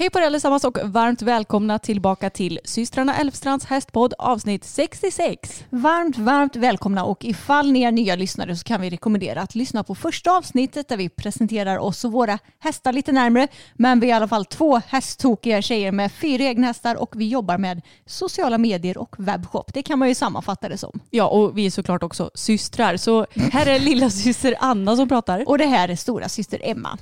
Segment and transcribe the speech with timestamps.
[0.00, 5.64] Hej på er allesammans och varmt välkomna tillbaka till systrarna Elfstrands hästpodd avsnitt 66.
[5.70, 9.84] Varmt, varmt välkomna och ifall ni är nya lyssnare så kan vi rekommendera att lyssna
[9.84, 13.48] på första avsnittet där vi presenterar oss och våra hästar lite närmre.
[13.74, 17.28] Men vi är i alla fall två hästtokiga tjejer med fyra egna hästar och vi
[17.28, 19.74] jobbar med sociala medier och webbshop.
[19.74, 21.00] Det kan man ju sammanfatta det som.
[21.10, 22.96] Ja, och vi är såklart också systrar.
[22.96, 25.48] Så här är lilla syster Anna som pratar.
[25.48, 26.98] Och det här är stora syster Emma.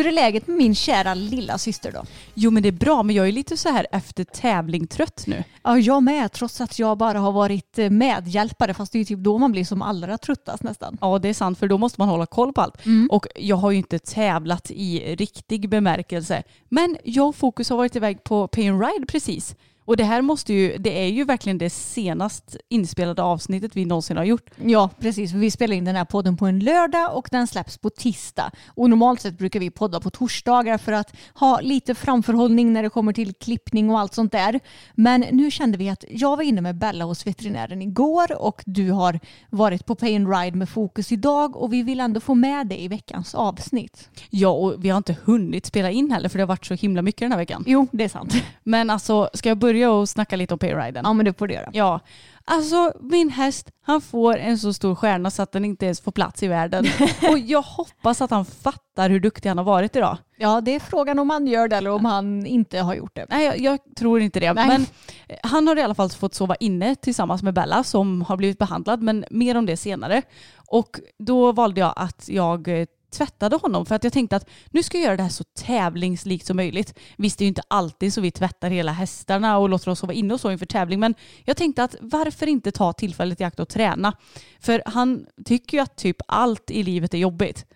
[0.00, 2.04] Hur är läget med min kära lilla syster då?
[2.34, 5.44] Jo men det är bra, men jag är lite så här efter tävling trött nu.
[5.62, 9.04] Ja, jag med, trots att jag bara har varit eh, medhjälpare, fast det är ju
[9.04, 10.98] typ då man blir som allra tröttast nästan.
[11.00, 12.76] Ja det är sant, för då måste man hålla koll på allt.
[13.10, 16.42] Och jag har ju inte tävlat i riktig bemärkelse.
[16.68, 19.54] Men jag och Fokus har varit iväg på Pay and Ride precis.
[19.90, 24.16] Och det här måste ju, det är ju verkligen det senast inspelade avsnittet vi någonsin
[24.16, 24.50] har gjort.
[24.64, 25.32] Ja, precis.
[25.32, 28.50] Vi spelar in den här podden på en lördag och den släpps på tisdag.
[28.66, 32.90] Och normalt sett brukar vi podda på torsdagar för att ha lite framförhållning när det
[32.90, 34.60] kommer till klippning och allt sånt där.
[34.94, 38.90] Men nu kände vi att jag var inne med Bella hos veterinären igår och du
[38.90, 39.20] har
[39.50, 42.82] varit på Pay and Ride med fokus idag och vi vill ändå få med det
[42.82, 44.08] i veckans avsnitt.
[44.30, 47.02] Ja, och vi har inte hunnit spela in heller för det har varit så himla
[47.02, 47.64] mycket den här veckan.
[47.66, 48.34] Jo, det är sant.
[48.64, 51.04] Men alltså, ska jag börja och snacka lite om payriden?
[51.04, 51.70] Ja, men det får du göra.
[51.72, 52.00] Ja,
[52.44, 56.12] alltså min häst han får en så stor stjärna så att den inte ens får
[56.12, 56.86] plats i världen.
[57.30, 60.18] och jag hoppas att han fattar hur duktig han har varit idag.
[60.36, 63.26] Ja, det är frågan om han gör det eller om han inte har gjort det.
[63.28, 64.52] Nej, jag, jag tror inte det.
[64.52, 64.68] Nej.
[64.68, 64.86] Men
[65.28, 68.58] eh, han har i alla fall fått sova inne tillsammans med Bella som har blivit
[68.58, 70.22] behandlad, men mer om det senare.
[70.56, 74.82] Och då valde jag att jag eh, tvättade honom för att jag tänkte att nu
[74.82, 76.98] ska jag göra det här så tävlingslikt som möjligt.
[77.16, 80.12] Visst det är ju inte alltid så vi tvättar hela hästarna och låter dem sova
[80.12, 83.60] inne och så inför tävling men jag tänkte att varför inte ta tillfället i akt
[83.60, 84.12] och träna?
[84.60, 87.66] För han tycker ju att typ allt i livet är jobbigt.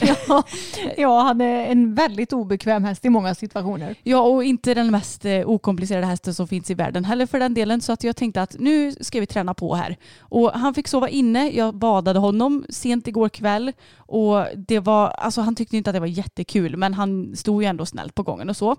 [0.28, 0.42] ja,
[0.96, 3.94] ja, han är en väldigt obekväm häst i många situationer.
[4.02, 7.54] Ja, och inte den mest eh, okomplicerade hästen som finns i världen heller för den
[7.54, 7.80] delen.
[7.80, 9.96] Så att jag tänkte att nu ska vi träna på här.
[10.18, 11.50] Och han fick sova inne.
[11.50, 13.72] Jag badade honom sent igår kväll.
[14.14, 17.68] Och det var, alltså han tyckte inte att det var jättekul, men han stod ju
[17.68, 18.76] ändå snällt på gången och så.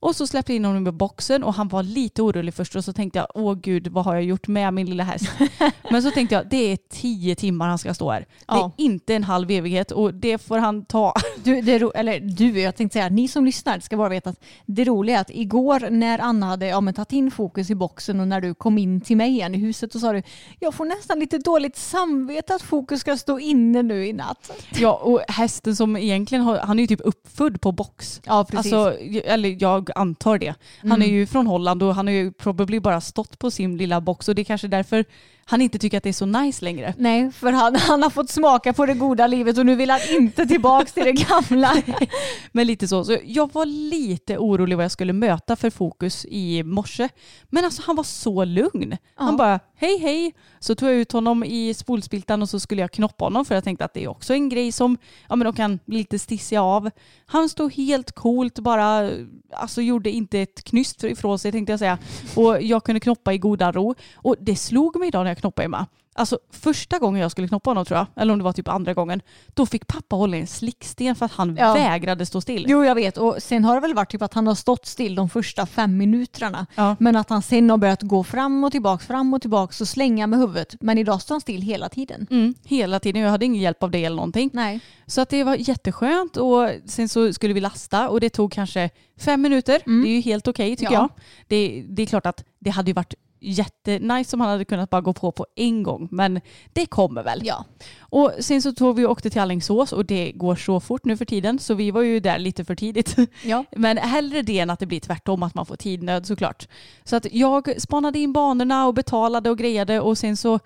[0.00, 2.84] Och så släppte jag in honom i boxen och han var lite orolig först och
[2.84, 5.28] så tänkte jag, åh gud, vad har jag gjort med min lilla häst?
[5.90, 8.20] men så tänkte jag, det är tio timmar han ska stå här.
[8.20, 8.72] Det Ja.
[8.78, 11.14] är inte en halv evighet och det får han ta.
[11.44, 14.40] Du, det, ro- eller du, jag tänkte säga, ni som lyssnar ska bara veta att
[14.66, 18.20] det roliga är att igår när Anna hade ja, men, tagit in fokus i boxen
[18.20, 20.22] och när du kom in till mig igen i huset så sa du,
[20.60, 24.52] jag får nästan lite dåligt samvete att fokus ska stå inne nu i natt.
[24.80, 28.20] Ja, och hästen som egentligen har, han är ju typ uppfödd på box.
[28.24, 28.72] Ja, precis.
[28.72, 30.54] Alltså, eller jag antar det.
[30.82, 34.00] Han är ju från Holland och han har ju probably bara stått på sin lilla
[34.00, 35.04] box och det är kanske därför
[35.48, 36.94] han inte tycker att det är så nice längre.
[36.98, 40.00] Nej, för han, han har fått smaka på det goda livet och nu vill han
[40.10, 41.82] inte tillbaka till det gamla.
[42.52, 43.04] Men lite så.
[43.04, 43.18] så.
[43.24, 47.08] Jag var lite orolig vad jag skulle möta för fokus i morse.
[47.44, 48.96] Men alltså han var så lugn.
[49.14, 50.34] Han bara hej hej.
[50.58, 53.64] Så tog jag ut honom i spolspiltan och så skulle jag knoppa honom för jag
[53.64, 54.98] tänkte att det är också en grej som
[55.28, 56.90] ja, men de kan bli lite stissiga av.
[57.26, 59.10] Han stod helt coolt bara,
[59.52, 61.98] alltså gjorde inte ett knyst ifrån sig tänkte jag säga.
[62.36, 63.94] Och jag kunde knoppa i godan ro.
[64.14, 65.86] Och det slog mig idag när jag knoppade Emma
[66.18, 68.94] Alltså första gången jag skulle knoppa honom tror jag, eller om det var typ andra
[68.94, 69.20] gången,
[69.54, 71.72] då fick pappa hålla i en slicksten för att han Ja.
[71.74, 72.64] vägrade stå still.
[72.68, 75.14] Jo jag vet och sen har det väl varit typ att han har stått still
[75.14, 76.66] de första fem minuterna.
[76.74, 76.96] Ja.
[77.00, 80.26] Men att han sen har börjat gå fram och tillbaka, fram och tillbaka och slänga
[80.26, 80.74] med huvudet.
[80.80, 82.26] Men idag står han still hela tiden.
[82.30, 84.50] Mm, hela tiden, jag hade ingen hjälp av det eller någonting.
[84.52, 84.80] Nej.
[85.06, 88.90] Så att det var jätteskönt och sen så skulle vi lasta och det tog kanske
[89.20, 89.80] fem minuter.
[90.02, 91.00] Det är ju helt okej tycker Ja.
[91.00, 91.10] jag.
[91.48, 95.00] Det, det är klart att det hade ju varit jättenice om han hade kunnat bara
[95.00, 96.40] gå på på en gång men
[96.72, 97.40] det kommer väl.
[97.44, 97.64] Ja.
[97.98, 101.16] Och sen så tog vi och åkte till Alingsås och det går så fort nu
[101.16, 103.16] för tiden så vi var ju där lite för tidigt.
[103.44, 103.64] Ja.
[103.76, 106.68] Men hellre det än att det blir tvärtom att man får tidnöd såklart.
[107.04, 110.58] Så att jag spanade in banorna och betalade och grejade och sen så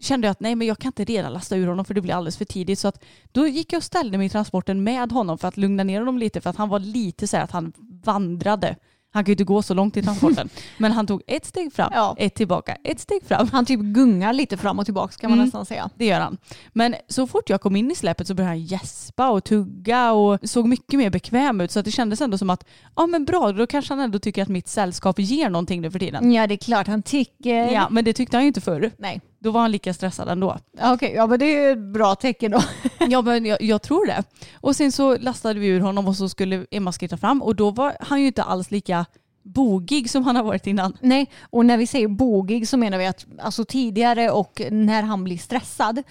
[0.00, 2.14] kände jag att nej men jag kan inte redan lasta ur honom för det blir
[2.14, 2.78] alldeles för tidigt.
[2.78, 5.84] Så att då gick jag och ställde mig i transporten med honom för att lugna
[5.84, 7.72] ner honom lite för att han var lite så här att han
[8.04, 8.76] vandrade.
[9.14, 10.48] Han kan ju inte gå så långt i transporten.
[10.78, 12.14] men han tog ett steg fram, Ja.
[12.18, 13.48] ett tillbaka, ett steg fram.
[13.52, 15.44] Han typ gungar lite fram och tillbaka kan man Mm.
[15.46, 15.90] nästan säga.
[15.94, 16.38] Det gör han.
[16.72, 20.38] Men så fort jag kom in i släpet så började han gäspa och tugga och
[20.42, 21.70] såg mycket mer bekväm ut.
[21.70, 22.64] Så att det kändes ändå som att,
[22.96, 25.98] ja men bra, då kanske han ändå tycker att mitt sällskap ger någonting nu för
[25.98, 26.32] tiden.
[26.32, 27.72] Ja det är klart han tycker.
[27.72, 28.90] Ja, men det tyckte han ju inte förr.
[28.98, 29.20] Nej.
[29.42, 30.58] Då var han lika stressad ändå.
[30.82, 32.62] Okej, ja men det är ett bra tecken då.
[33.08, 34.24] Ja, men jag, jag tror det.
[34.54, 37.70] Och sen så lastade vi ur honom och så skulle Emma skritta fram och då
[37.70, 39.06] var han ju inte alls lika
[39.42, 40.96] bogig som han har varit innan.
[41.00, 45.24] Nej, och när vi säger bogig så menar vi att alltså tidigare och när han
[45.24, 46.02] blir stressad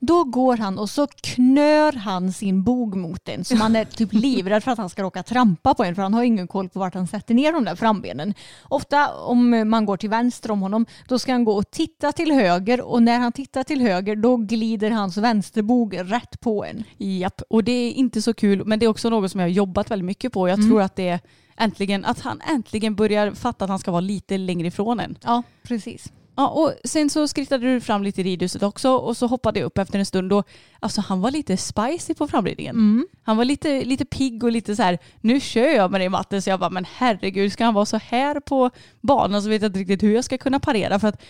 [0.00, 4.12] då går han och så knör han sin bog mot en så man är typ
[4.12, 6.78] livrädd för att han ska råka trampa på en för han har ingen koll på
[6.78, 8.34] vart han sätter ner de där frambenen.
[8.62, 12.32] Ofta om man går till vänster om honom då ska han gå och titta till
[12.32, 16.84] höger och när han tittar till höger då glider hans vänsterbog rätt på en.
[16.96, 19.52] Japp, och det är inte så kul men det är också något som jag har
[19.52, 20.48] jobbat väldigt mycket på.
[20.48, 21.20] Jag tror att det är
[21.56, 25.18] äntligen, att han äntligen börjar fatta att han ska vara lite längre ifrån en.
[25.24, 26.12] Ja, precis.
[26.36, 29.66] Ja, och sen så skrittade du fram lite i ridhuset också och så hoppade jag
[29.66, 30.48] upp efter en stund och
[30.80, 32.76] alltså han var lite spicy på framridningen.
[33.22, 36.42] Han var lite, lite pigg och lite så här, nu kör jag med dig matte
[36.42, 39.68] så jag bara, men herregud ska han vara så här på banan så vet jag
[39.68, 41.22] inte riktigt hur jag ska kunna parera för att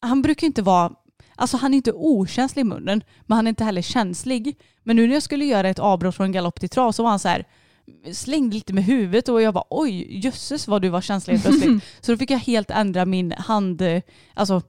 [0.00, 0.92] han brukar inte vara
[1.36, 4.56] Alltså han är inte okänslig i munnen, men han är inte heller känslig.
[4.82, 7.18] Men nu när jag skulle göra ett avbrott från galopp till trav så var han
[7.18, 7.44] så här,
[8.12, 11.84] slängde lite med huvudet och jag bara oj jösses vad du var känslig plötsligt.
[12.00, 13.82] så då fick jag helt ändra min hand,
[14.34, 14.62] alltså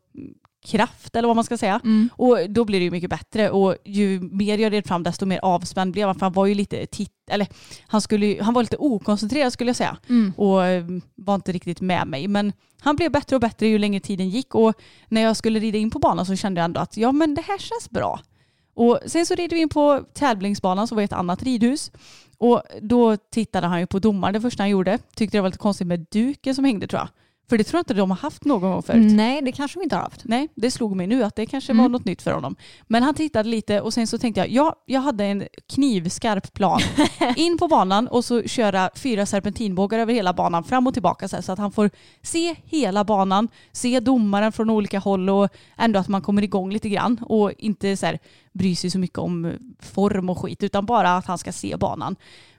[0.66, 1.82] kraft eller vad man ska säga.
[2.12, 5.40] Och då blir det ju mycket bättre och ju mer jag red fram desto mer
[5.42, 7.48] avspänd blev han för han var ju lite titt eller
[7.88, 9.98] han, skulle, han var lite okoncentrerad skulle jag säga
[10.38, 10.86] och eh,
[11.16, 12.28] var inte riktigt med mig.
[12.28, 14.74] Men han blev bättre och bättre ju längre tiden gick och
[15.08, 17.42] när jag skulle rida in på banan så kände jag ändå att ja men det
[17.42, 18.20] här känns bra.
[18.76, 21.92] Och sen så red vi in på tävlingsbanan som var ett annat ridhus.
[22.46, 25.00] Och då tittade han ju på domaren det första han gjorde.
[25.16, 27.10] Tyckte det var lite konstigt med duken som hängde tror jag.
[27.50, 29.12] För det tror jag inte de har haft någon gång förut.
[29.14, 30.22] Nej, det kanske vi inte har haft.
[30.26, 32.56] Nej, det slog mig nu att det kanske var något nytt för honom.
[32.88, 35.44] Men han tittade lite och sen så tänkte jag, ja, jag hade en
[35.74, 36.82] knivskarp plan.
[37.36, 41.36] In på banan och så köra fyra serpentinbågar över hela banan fram och tillbaka så,
[41.36, 41.90] här, så att han får
[42.22, 46.90] se hela banan, se domaren från olika håll och ändå att man kommer igång lite
[46.90, 48.20] grann och inte så här,
[48.54, 52.16] bry sig så mycket om form och skit utan bara att han ska se banan.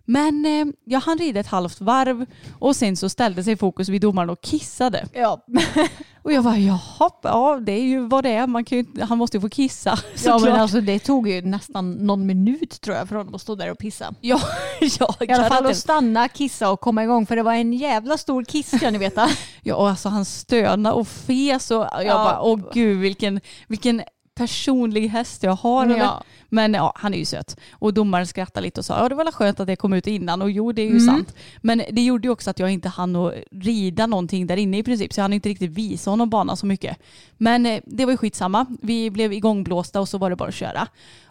[0.07, 2.27] Men eh, jag hann rida ett halvt varv
[2.59, 5.07] och sen så ställde sig fokus vid domaren och kissade.
[5.13, 5.45] Ja,
[6.23, 8.47] Och jag bara jaha, ja det är ju vad det är.
[8.47, 9.99] Man kan ju, han måste ju få kissa.
[10.25, 13.55] ja men alltså det tog ju nästan någon minut tror jag för honom att stå
[13.55, 14.15] där och pissa.
[14.21, 14.41] ja,
[14.99, 18.19] ja, I alla fall att stanna, kissa och komma igång för det var en jävla
[18.19, 19.29] stor kiss kan ni veta.
[19.63, 22.15] ja, och alltså han stönade och fes och jag Ja.
[22.15, 24.03] bara åh gud vilken, vilken
[24.37, 25.87] personlig häst jag har.
[25.87, 26.23] Ja.
[26.49, 27.57] Men ja, han är ju söt.
[27.73, 30.07] Och domaren skrattade lite och sa ja det var väl skönt att det kom ut
[30.07, 31.07] innan och jo det är ju Mm.
[31.07, 31.35] sant.
[31.63, 34.83] Men det gjorde ju också att jag inte hann att rida någonting där inne i
[34.83, 36.97] princip så jag hann inte riktigt visa honom banan så mycket.
[37.37, 38.67] Men eh, det var ju skitsamma.
[38.83, 40.89] Vi blev igångblåsta och så var det bara att köra.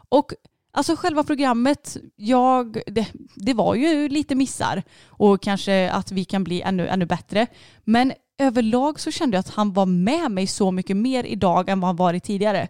[0.10, 0.34] Och
[0.78, 6.44] Alltså själva programmet, jag, det, det var ju lite missar och kanske att vi kan
[6.44, 7.48] bli ännu, ännu bättre.
[7.84, 11.80] Men överlag så kände jag att han var med mig så mycket mer idag än
[11.80, 12.68] vad han varit tidigare.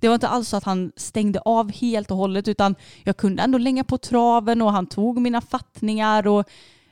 [0.00, 2.74] Det var inte alls så att han stängde av helt och hållet utan
[3.04, 6.48] jag kunde ändå länga på traven och han tog mina fattningar och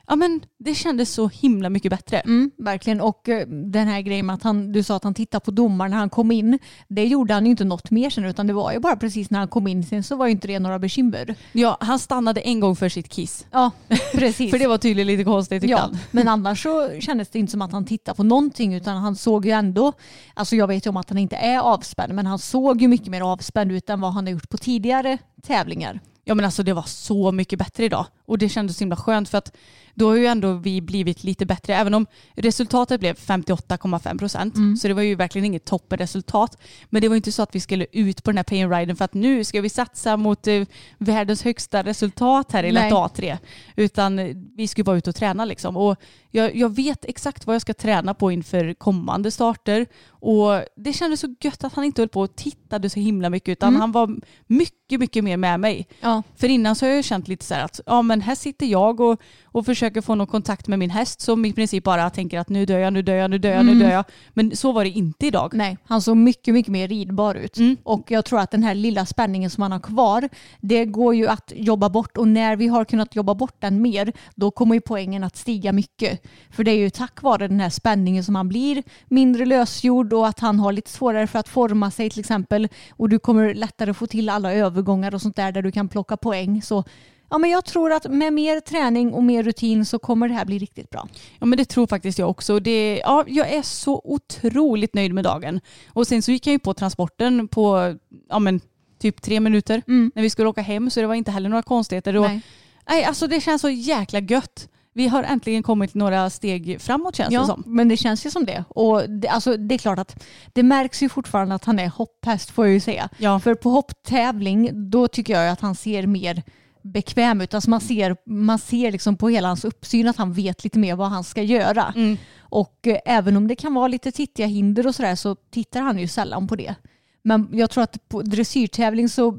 [0.07, 2.19] ja men det kändes så himla mycket bättre.
[2.19, 5.45] Mm, verkligen och eh, den här grejen med att han, du sa att han tittade
[5.45, 6.59] på domaren när han kom in.
[6.87, 9.39] Det gjorde han ju inte något mer sen utan det var ju bara precis när
[9.39, 11.35] han kom in sen så var ju inte det några bekymmer.
[11.51, 13.45] Ja, han stannade en gång för sitt kiss.
[13.51, 13.71] Ja,
[14.13, 14.51] precis.
[14.51, 15.97] För det var tydligen lite konstigt tyckte Ja, han.
[16.11, 19.45] men annars så kändes det inte som att han tittade på någonting utan han såg
[19.45, 19.93] ju ändå,
[20.33, 23.07] alltså jag vet ju om att han inte är avspänd men han såg ju mycket
[23.07, 25.99] mer avspänd ut än vad han har gjort på tidigare tävlingar.
[26.23, 29.29] Ja men alltså det var så mycket bättre idag och det kändes så himla skönt
[29.29, 29.55] för att
[29.95, 34.77] då har ju ändå vi blivit lite bättre även om resultatet blev 58,5 procent Mm.
[34.77, 36.57] så det var ju verkligen inget toppenresultat
[36.89, 39.05] men det var inte så att vi skulle ut på den här pain riden för
[39.05, 40.63] att nu ska vi satsa mot eh,
[40.97, 43.37] världens högsta resultat här i lätt A3
[43.75, 45.95] utan eh, vi skulle bara ut och träna liksom och
[46.31, 51.19] jag, jag vet exakt vad jag ska träna på inför kommande starter och det kändes
[51.19, 53.81] så gött att han inte höll på och tittade så himla mycket utan Mm.
[53.81, 54.15] han var
[54.47, 55.87] mycket, mycket mer med mig.
[56.01, 56.23] Ja.
[56.35, 58.99] För innan så har jag känt lite så här att ja men här sitter jag
[58.99, 59.21] och,
[59.55, 62.65] och försöker få någon kontakt med min häst som i princip bara tänker att nu
[62.65, 64.05] dör jag, nu dör jag, nu dör jag, nu dör jag.
[64.33, 65.53] Men så var det inte idag.
[65.53, 67.57] Nej, han såg mycket, mycket mer ridbar ut.
[67.57, 67.77] Mm.
[67.83, 70.29] Och jag tror att den här lilla spänningen som han har kvar,
[70.61, 74.13] det går ju att jobba bort och när vi har kunnat jobba bort den mer,
[74.35, 76.21] då kommer ju poängen att stiga mycket.
[76.49, 80.27] För det är ju tack vare den här spänningen som han blir mindre lösgjord och
[80.27, 82.67] att han har lite svårare för att forma sig till exempel.
[82.89, 86.17] Och du kommer lättare få till alla övergångar och sånt där där du kan plocka
[86.17, 86.61] poäng.
[86.61, 86.83] Så
[87.29, 90.45] ja, men jag tror att med mer träning och mer rutin så kommer det här
[90.45, 91.07] bli riktigt bra.
[91.39, 92.59] Ja men det tror faktiskt jag också.
[92.59, 95.59] Det, ja, jag är så otroligt nöjd med dagen.
[95.93, 97.95] Och sen så gick jag ju på transporten på
[98.29, 98.61] ja, men,
[98.99, 100.11] typ tre minuter Mm.
[100.15, 102.15] när vi skulle åka hem så det var inte heller några konstigheter.
[102.17, 102.41] Och, Nej.
[102.89, 104.69] nej, alltså det känns så jäkla gött.
[104.93, 107.63] Vi har äntligen kommit några steg framåt känns det Ja, som.
[107.65, 108.63] men det känns ju som det.
[108.69, 112.49] Och det, alltså, det är klart att det märks ju fortfarande att han är hopphäst
[112.49, 113.09] får jag ju säga.
[113.17, 113.39] Ja.
[113.39, 116.43] För på hopptävling då tycker jag att han ser mer
[116.85, 117.53] bekväm ut.
[117.53, 120.95] Alltså man ser, man ser liksom på hela hans uppsyn att han vet lite mer
[120.95, 121.93] vad han ska göra.
[121.95, 122.17] Mm.
[122.39, 125.99] Och eh, även om det kan vara lite tittiga hinder och sådär så tittar han
[125.99, 126.75] ju sällan på det.
[127.23, 129.31] Men jag tror att på dressyrtävling så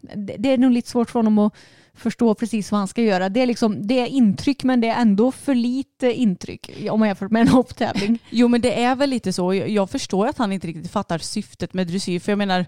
[0.00, 1.54] det, det är nog lite svårt för honom att
[1.94, 3.28] förstå precis vad han ska göra.
[3.28, 7.08] Det är, liksom, det är intryck men det är ändå för lite intryck om man
[7.08, 8.18] jämför med en hopptävling.
[8.30, 9.54] Jo men det är väl lite så.
[9.54, 12.18] Jag, förstår att han inte riktigt fattar syftet med dressyr.
[12.20, 12.66] För jag menar,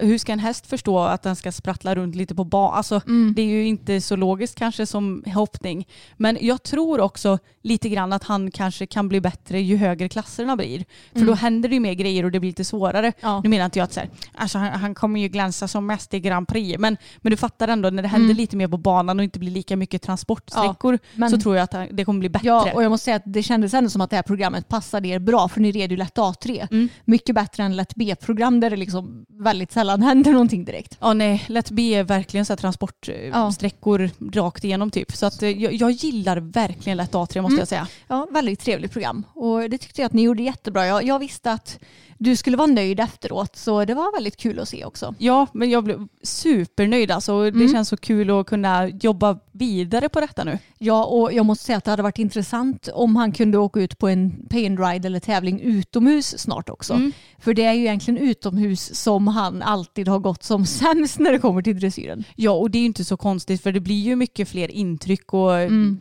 [0.00, 2.74] hur ska en häst förstå att den ska sprattla runt lite på ban?
[2.74, 3.00] Alltså,
[3.36, 5.88] Det är ju inte så logiskt kanske som hoppning.
[6.16, 10.56] Men jag tror också lite grann att han kanske kan bli bättre ju högre klasserna
[10.56, 10.84] blir.
[11.12, 13.12] För då händer det ju mer grejer och det blir lite svårare.
[13.20, 13.40] Ja.
[13.40, 16.14] Nu menar inte jag att så här, alltså han, han kommer ju glänsa som mest
[16.14, 16.78] i Grand Prix.
[16.78, 19.50] Men, men du fattar ändå när det händer lite mer på banan och inte blir
[19.50, 22.46] lika mycket transportsträckor men- så tror jag att det kommer bli bättre.
[22.48, 25.08] Ja, och jag måste säga att det kändes ändå som att det här programmet passade
[25.08, 26.68] er bra för ni red ju lätt A3.
[26.70, 26.88] Mm.
[27.04, 30.96] Mycket bättre än lätt B-program där det liksom väldigt sällan händer någonting direkt.
[31.00, 35.12] Ja nej, Let B är verkligen så här transportsträckor rakt igenom typ.
[35.12, 37.88] Så att, eh, jag, jag gillar verkligen Lätt A3 måste jag säga.
[38.08, 40.86] Ja, väldigt trevligt program och det tyckte jag att ni gjorde jättebra.
[40.86, 41.78] Jag, jag visste att
[42.18, 45.14] du skulle vara nöjd efteråt så det var väldigt kul att se också.
[45.18, 47.50] Ja, men jag blev supernöjd alltså.
[47.50, 50.58] Det känns så kul att kunna jobba vidare på detta nu.
[50.78, 53.98] Ja, och jag måste säga att det hade varit intressant om han kunde åka ut
[53.98, 57.00] på en pain ride eller tävling utomhus snart också.
[57.38, 61.38] För det är ju egentligen utomhus som han alltid har gått som sämst när det
[61.38, 62.24] kommer till dressyren.
[62.36, 65.32] Ja, och det är ju inte så konstigt för det blir ju mycket fler intryck
[65.32, 65.50] och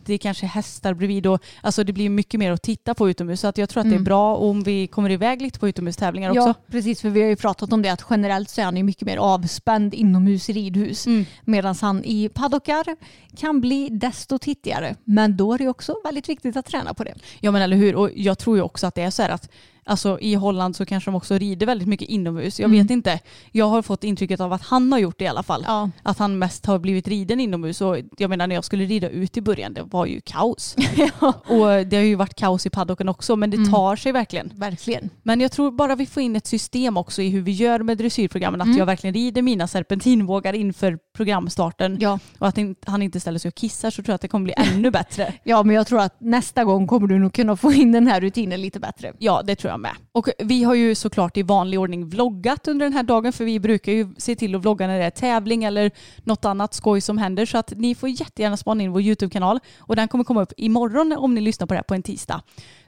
[0.05, 3.39] det är kanske hästar bredvid och alltså det blir mycket mer att titta på utomhus.
[3.39, 5.67] Så att jag tror att det är bra om vi kommer iväg lite på
[6.05, 6.47] utomhustävlingar också.
[6.47, 7.01] Ja, precis.
[7.01, 9.17] För vi har ju pratat om det att generellt så är han ju mycket mer
[9.17, 11.05] avspänd inomhus i ridhus.
[11.05, 11.25] Mm.
[11.45, 12.95] Medan han i paddockar
[13.37, 14.95] kan bli desto tittigare.
[15.03, 17.15] Men då är det också väldigt viktigt att träna på det.
[17.39, 17.95] Ja men eller hur.
[17.95, 19.49] Och jag tror ju också att det är så här att
[19.85, 22.59] alltså, i Holland så kanske de också rider väldigt mycket inomhus.
[22.59, 23.19] Jag vet inte.
[23.51, 25.63] Jag har fått intrycket av att han har gjort det i alla fall.
[25.67, 25.89] Ja.
[26.03, 27.81] Att han mest har blivit riden inomhus.
[27.81, 30.75] Och jag menar när jag skulle rida ut i början det var ju kaos.
[31.47, 34.51] Och det har ju varit kaos i paddocken också men det tar sig verkligen.
[34.55, 35.09] Verkligen.
[35.23, 37.97] Men jag tror bara vi får in ett system också i hur vi gör med
[37.97, 38.61] dressyrprogrammen.
[38.61, 41.97] Att jag verkligen rider mina serpentinvågar inför programstarten.
[41.99, 42.19] Ja.
[42.39, 44.53] Och att han inte ställer sig och kissar så tror jag att det kommer bli
[44.57, 45.33] ännu bättre.
[45.43, 48.21] Ja, men jag tror att nästa gång kommer du nog kunna få in den här
[48.21, 49.13] rutinen lite bättre.
[49.19, 49.95] Ja, det tror jag med.
[50.11, 53.59] Och vi har ju såklart i vanlig ordning vloggat under den här dagen för vi
[53.59, 55.91] brukar ju se till att vlogga när det är tävling eller
[56.23, 57.45] något annat skoj som händer.
[57.45, 61.11] Så att ni får jättegärna spana in vår YouTube-kanal och den kommer komma upp imorgon
[61.17, 62.41] om ni lyssnar på det här på en tisdag.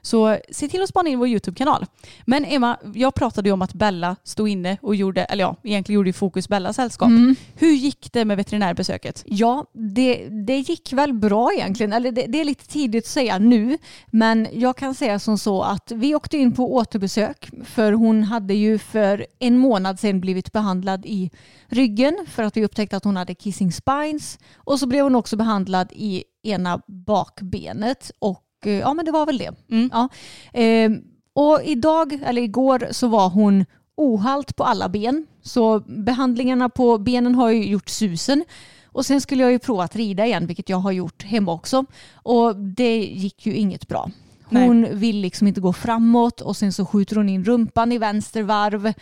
[0.08, 1.86] Så se till att spana in vår YouTube-kanal.
[2.24, 5.94] Men Emma, jag pratade ju om att Bella stod inne och gjorde, eller ja, egentligen
[5.94, 7.10] gjorde ju Fokus Bella sällskap.
[7.54, 9.24] Hur gick det med veterinärbesöket?
[9.26, 11.92] Ja, det, det gick väl bra egentligen.
[11.92, 13.78] Eller det, det är lite tidigt att säga nu.
[14.06, 17.50] Men jag kan säga som så att vi åkte in på återbesök.
[17.64, 21.30] För hon hade ju för en månad sedan blivit behandlad i
[21.66, 22.26] ryggen.
[22.28, 24.38] För att vi upptäckte att hon hade kissing spines.
[24.56, 28.10] Och så blev hon också behandlad i ena bakbenet.
[28.18, 29.54] Och ja, men det var väl det.
[29.92, 30.08] Ja.
[30.52, 33.64] Ehm, och idag, eller igår, så var hon
[33.96, 35.26] ohalt på alla ben.
[35.42, 38.44] Så behandlingarna på benen har ju gjort susen.
[38.86, 41.84] Och sen skulle jag ju prova att rida igen, vilket jag har gjort hemma också.
[42.14, 44.10] Och det gick ju inget bra.
[44.50, 48.42] Hon vill liksom inte gå framåt och sen så skjuter hon in rumpan i vänster
[48.42, 48.92] varv.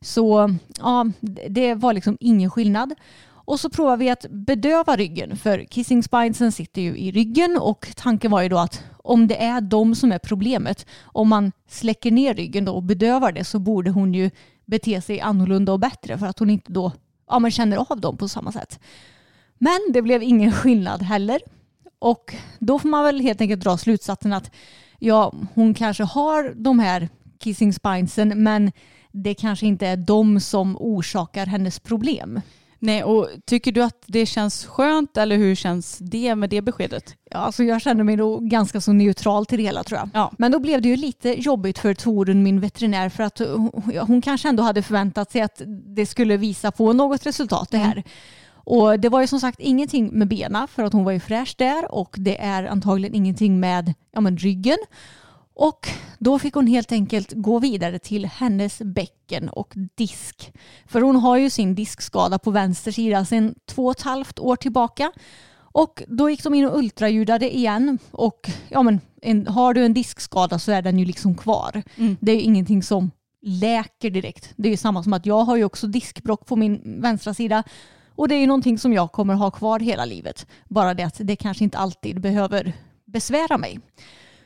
[0.00, 1.06] Så ja,
[1.48, 2.94] det var liksom ingen skillnad.
[3.44, 7.88] Och så provar vi att bedöva ryggen för kissing spinesen sitter ju i ryggen och
[7.96, 12.10] tanken var ju då att om det är de som är problemet, om man släcker
[12.10, 14.30] ner ryggen då och bedövar det så borde hon ju
[14.64, 16.92] bete sig annorlunda och bättre för att hon inte då
[17.28, 18.80] ja, man känner av dem på samma sätt.
[19.58, 21.40] Men det blev ingen skillnad heller.
[21.98, 24.50] Och då får man väl helt enkelt dra slutsatsen att
[24.98, 28.72] ja, hon kanske har de här kissing spinesen men
[29.12, 32.40] det kanske inte är de som orsakar hennes problem.
[32.84, 37.16] Nej, och tycker du att det känns skönt eller hur känns det med det beskedet?
[37.30, 40.08] Ja, alltså jag känner mig då ganska så neutral till det hela tror jag.
[40.14, 40.32] Ja.
[40.38, 43.40] Men då blev det ju lite jobbigt för Torun, min veterinär, för att
[44.06, 48.04] hon, kanske ändå hade förväntat sig att det skulle visa på något resultat det här.
[48.54, 51.54] Och det var ju som sagt ingenting med bena för att hon var ju fräsch
[51.58, 54.78] där och det är antagligen ingenting med ja, men ryggen.
[55.54, 60.52] Och då fick hon helt enkelt gå vidare till hennes bäcken och disk.
[60.86, 64.56] För hon har ju sin diskskada på vänster sida sedan två och ett halvt år
[64.56, 65.12] tillbaka.
[65.54, 69.94] Och då gick de in och ultraljudade igen och ja men en, har du en
[69.94, 71.82] diskskada så är den ju liksom kvar.
[72.20, 73.10] Det är ju ingenting som
[73.42, 74.52] läker direkt.
[74.56, 77.62] Det är ju samma som att jag har ju också diskbrock på min vänstra sida
[78.14, 80.46] och det är ju någonting som jag kommer ha kvar hela livet.
[80.68, 82.72] Bara det att det kanske inte alltid behöver
[83.04, 83.80] besvära mig.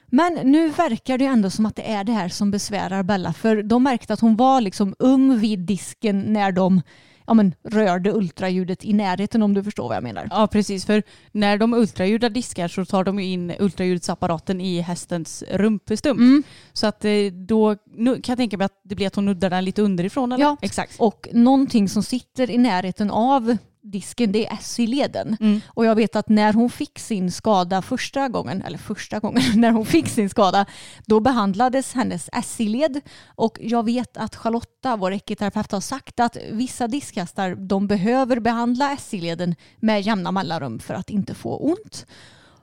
[0.09, 3.33] Men nu verkar det ändå som att det är det här som besvärar Bella.
[3.33, 6.83] För de märkte att hon var liksom um vid disken när de
[7.27, 10.29] ja, men, rörde ultraljudet i närheten om du förstår vad jag menar.
[10.31, 10.85] Ja, precis.
[10.85, 16.47] För när de ultraljudar diskar så tar de ju in ultraljudsapparaten i hästens rumpestump.
[16.73, 19.65] Så att eh, då kan jag tänka mig att det blir att hon nuddar den
[19.65, 20.33] lite underifrån.
[20.33, 20.45] Eller?
[20.45, 20.97] Ja, exakt.
[20.99, 23.57] Och någonting som sitter i närheten av
[23.91, 25.37] disken det är SI-leden.
[25.41, 25.61] Mm.
[25.69, 29.71] Och jag vet att när hon fick sin skada första gången, eller första gången, när
[29.71, 30.67] hon fick sin skada,
[31.07, 33.01] då behandlades hennes SI-led.
[33.27, 38.97] Och jag vet att Charlotta, vår ekiterapeut, har sagt att vissa diskhästar de behöver behandla
[38.97, 42.07] SI-leden med jämna mellanrum för att inte få ont.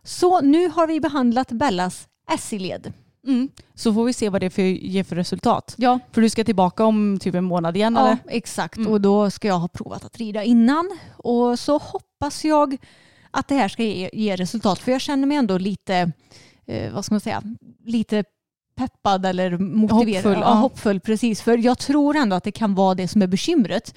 [0.03, 2.07] Så nu har vi behandlat Bellas
[2.39, 2.93] SI-led.
[3.27, 3.49] Mm.
[3.75, 5.75] Så får vi se vad det för, ger för resultat.
[5.77, 8.17] Ja, För du ska tillbaka om typ en månad igen Ja, eller?
[8.27, 8.77] exakt.
[8.77, 8.91] Mm.
[8.91, 10.97] Och då ska jag ha provat att rida innan.
[11.17, 12.77] Och så hoppas jag
[13.31, 14.79] att det här ska ge, ge resultat.
[14.79, 16.11] För jag känner mig ändå lite,
[16.65, 17.43] eh, vad ska man säga,
[17.85, 18.23] lite
[18.75, 20.15] peppad eller motiverad.
[20.23, 21.41] Hoppfull, Ja, hoppfull, precis.
[21.41, 23.95] För jag tror ändå att det kan vara det som är bekymret.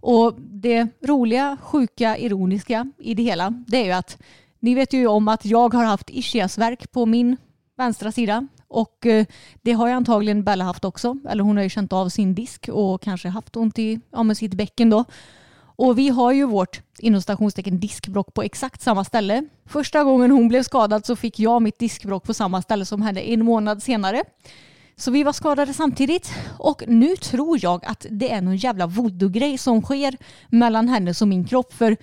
[0.00, 4.18] Och det roliga, sjuka, ironiska i det hela, det är ju att
[4.60, 7.36] ni vet ju om att jag har haft ischiasvärk på min
[7.76, 8.48] vänstra sida.
[8.68, 9.26] Och eh,
[9.62, 11.16] det har ju antagligen Bella haft också.
[11.28, 14.36] Eller hon har ju känt av sin disk och kanske haft ont i ja, med
[14.36, 15.04] sitt bäcken då.
[15.78, 19.46] Och vi har ju vårt inom stationstecken diskbrock på exakt samma ställe.
[19.66, 23.20] Första gången hon blev skadad så fick jag mitt diskbrock på samma ställe som henne
[23.20, 24.24] en månad senare.
[24.96, 29.58] Så vi var skadade samtidigt och nu tror jag att det är någon jävla voodoo-grej
[29.58, 30.16] som sker
[30.48, 31.72] mellan hennes och min kropp.
[31.72, 31.96] För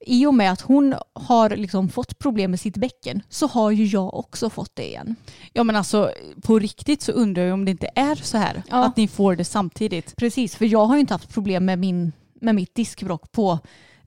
[0.00, 3.84] i och med att hon har liksom fått problem med sitt bäcken så har ju
[3.84, 5.16] jag också fått det igen.
[5.52, 8.62] Ja men alltså på riktigt så undrar jag om det inte är så här.
[8.68, 8.84] Ja.
[8.84, 10.16] Att ni får det samtidigt.
[10.16, 13.58] Precis, för jag har ju inte haft problem med, min, med mitt diskbrock på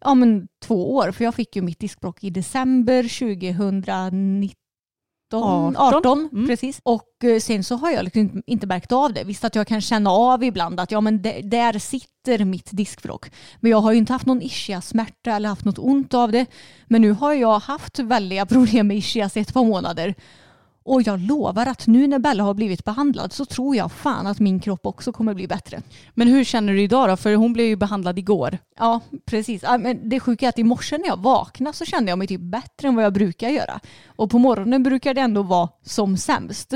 [0.01, 1.11] ja, men två år.
[1.11, 4.60] För jag fick ju mitt diskbrock i december 2019.
[5.37, 6.47] 18, 18, mm.
[6.47, 6.81] precis.
[6.83, 9.23] Och eh, sen så har jag liksom inte- märkt av det.
[9.23, 13.31] Visst att jag kan känna av ibland att ja men där sitter mitt diskbråck.
[13.59, 16.45] Men jag har ju inte haft någon ischiasmärta eller haft något ont av det.
[16.87, 20.15] Men nu har jag haft väldiga problem med ischias ett par månader.
[20.83, 24.39] Och jag lovar att nu när Bella har blivit behandlad så tror jag fan att
[24.39, 25.81] min kropp också kommer bli bättre.
[26.13, 27.17] Men hur känner du idag då?
[27.17, 28.57] För hon blev ju behandlad igår.
[28.79, 29.61] Ja, precis.
[29.79, 32.41] Men det sjuka är att i morse när jag vaknade så kände jag mig typ
[32.41, 33.79] bättre än vad jag brukar göra.
[34.05, 36.73] Och på morgonen brukar det ändå vara som sämst.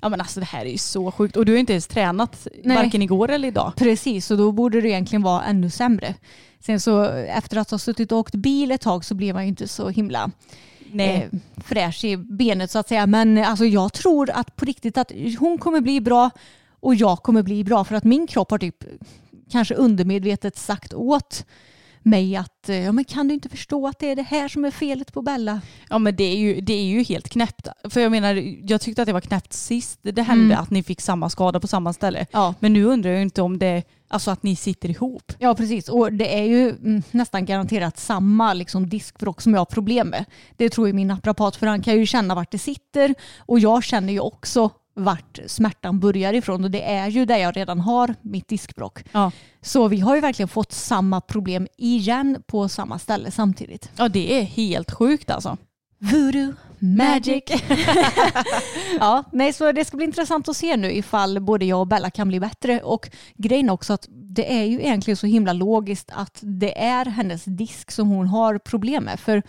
[0.00, 1.36] Ja men alltså det här är ju så sjukt.
[1.36, 2.76] Och du har inte ens tränat Nej.
[2.76, 3.72] varken igår eller idag.
[3.76, 6.14] Precis, och då borde det egentligen vara ännu sämre.
[6.60, 9.48] Sen så efter att ha suttit och åkt bil ett tag så blev man ju
[9.48, 10.30] inte så himla
[10.92, 11.28] Nej.
[11.32, 13.06] Eh, fräsch i benet så att säga.
[13.06, 16.30] Men alltså, jag tror att på riktigt att hon kommer bli bra
[16.80, 18.84] och jag kommer bli bra för att min kropp har typ
[19.50, 21.44] kanske undermedvetet sagt åt
[22.08, 24.64] mig att eh, ja, men kan du inte förstå att det är det här som
[24.64, 25.60] är felet på Bella?
[25.88, 27.68] Ja men det är, ju, det är ju helt knäppt.
[27.90, 28.34] För jag menar,
[28.70, 30.58] jag tyckte att det var knäppt sist det hände Mm.
[30.62, 32.26] att ni fick samma skada på samma ställe.
[32.32, 32.54] Ja.
[32.60, 35.32] Men nu undrar jag inte om det, alltså att ni sitter ihop.
[35.38, 39.64] Ja precis och det är ju mm, nästan garanterat samma liksom, diskbråck som jag har
[39.66, 40.24] problem med.
[40.56, 43.84] Det tror ju min naprapat för han kan ju känna vart det sitter och jag
[43.84, 48.14] känner ju också vart smärtan börjar ifrån och det är ju där jag redan har
[48.22, 49.04] mitt diskbråck.
[49.12, 49.32] Ja.
[49.60, 53.90] Så vi har ju verkligen fått samma problem igen på samma ställe samtidigt.
[53.96, 55.56] Ja det är helt sjukt alltså.
[55.98, 57.44] Voodoo magic.
[59.00, 62.10] ja, nej, så det ska bli intressant att se nu ifall både jag och Bella
[62.10, 62.80] kan bli bättre.
[62.80, 67.44] Och grejen också att det är ju egentligen så himla logiskt att det är hennes
[67.44, 69.20] disk som hon har problem med.
[69.20, 69.42] För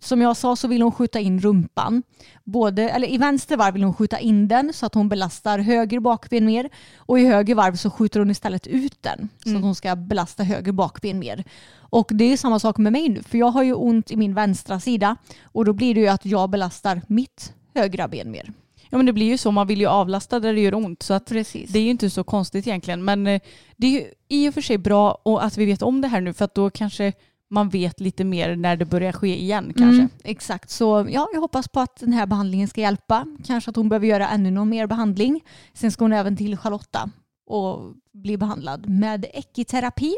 [0.00, 2.02] som jag sa så vill hon skjuta in rumpan.
[2.44, 6.00] Både, eller I vänster varv vill hon skjuta in den så att hon belastar höger
[6.00, 6.70] bakben mer.
[6.96, 10.42] Och i höger varv så skjuter hon istället ut den så att hon ska belasta
[10.42, 11.44] höger bakben mer.
[11.74, 14.34] Och det är samma sak med mig nu för jag har ju ont i min
[14.34, 18.52] vänstra sida och då blir det ju att jag belastar mitt högra ben mer.
[18.90, 21.02] Ja men det blir ju så, man vill ju avlasta där det gör ont.
[21.02, 21.70] Så att Precis.
[21.70, 23.04] det är ju inte så konstigt egentligen.
[23.04, 23.40] Men eh,
[23.76, 26.32] det är ju i och för sig bra att vi vet om det här nu
[26.32, 27.12] för att då kanske
[27.52, 30.02] man vet lite mer när det börjar ske igen kanske.
[30.02, 33.26] Mm, exakt, så ja, jag hoppas på att den här behandlingen ska hjälpa.
[33.46, 35.40] Kanske att hon behöver göra ännu någon mer behandling.
[35.74, 37.10] Sen ska hon även till Charlotta
[37.46, 40.16] och bli behandlad med ekiterapi.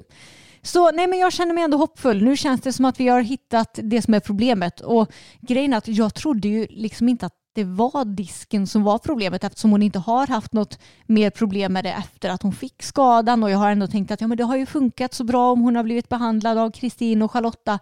[0.62, 2.24] Så nej, men jag känner mig ändå hoppfull.
[2.24, 4.80] Nu känns det som att vi har hittat det som är problemet.
[4.80, 8.98] Och grejen är att jag trodde ju liksom inte att det var disken som var
[8.98, 12.82] problemet eftersom hon inte har haft något mer problem med det efter att hon fick
[12.82, 15.52] skadan och jag har ändå tänkt att ja, men det har ju funkat så bra
[15.52, 17.78] om hon har blivit behandlad av Kristin och Charlotta.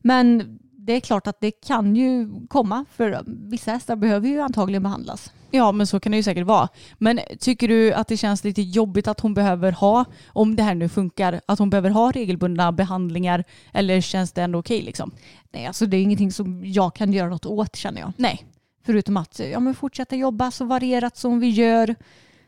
[0.00, 4.82] Men det är klart att det kan ju komma för vissa hästar behöver ju antagligen
[4.82, 5.32] behandlas.
[5.50, 6.68] Ja men så kan det ju säkert vara.
[6.98, 10.74] Men tycker du att det känns lite jobbigt att hon behöver ha, om det här
[10.74, 15.10] nu funkar, att hon behöver ha regelbundna behandlingar eller känns det ändå okej liksom?
[15.52, 18.12] Nej, alltså det är ingenting som jag kan göra något åt känner jag.
[18.16, 18.44] Nej.
[18.88, 21.94] Förutom att ja, men fortsätta jobba så varierat som vi gör.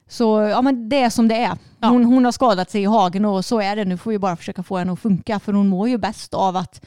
[0.08, 1.58] Så ja, men det är som det är.
[1.80, 1.88] Ja.
[1.88, 3.84] Hon, hon har skadat sig i hagen och så är det.
[3.84, 6.56] Nu får vi bara försöka få henne att funka för hon mår ju bäst av
[6.56, 6.84] att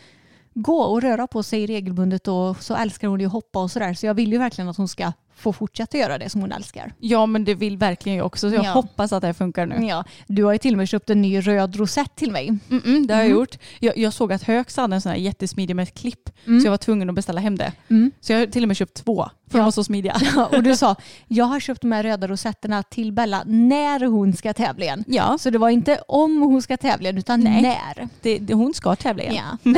[0.53, 3.93] gå och röra på sig regelbundet och så älskar hon ju att hoppa och sådär.
[3.93, 6.93] Så jag vill ju verkligen att hon ska få fortsätta göra det som hon älskar.
[6.99, 8.71] Ja men det vill verkligen jag också så jag Ja.
[8.71, 9.85] hoppas att det här funkar nu.
[9.87, 12.49] Ja, du har ju till och med köpt en ny röd rosett till mig.
[12.69, 13.57] Mm-mm, det har jag gjort.
[13.79, 16.69] Jag, jag såg att Högs hade en sån här jättesmidig med ett klipp så jag
[16.71, 17.71] var tvungen att beställa hem det.
[17.89, 18.11] Mm.
[18.21, 19.63] Så jag har till och med köpt två för de Ja.
[19.65, 20.15] var så smidiga.
[20.51, 20.95] och du sa,
[21.27, 25.03] jag har köpt de här röda rosetterna till Bella när hon ska tävla igen.
[25.07, 27.61] Ja, Så det var inte om hon ska tävla igen utan Nej.
[27.61, 28.07] när.
[28.21, 29.35] det, det, hon ska tävla igen.
[29.63, 29.71] Ja.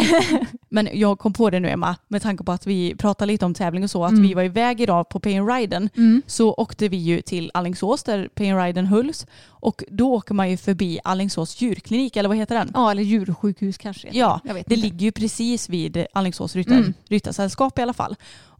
[0.70, 3.54] Men jag kom på det nu Emma, med tanke på att vi pratade lite om
[3.54, 4.24] tävling och så, att Mm.
[4.28, 5.90] vi var iväg idag på Pain Riden
[6.28, 10.58] så åkte vi ju till Allingsås där Pain Riden hölls och då åker man ju
[10.58, 12.72] förbi Allingsås djurklinik, eller vad heter den?
[12.74, 14.10] ja, eller djursjukhus kanske.
[14.12, 14.76] Ja, det inte.
[14.76, 16.94] ligger ju precis vid Alingsås ryttar, Mm.
[17.10, 18.16] ryttarsällskap i alla fall.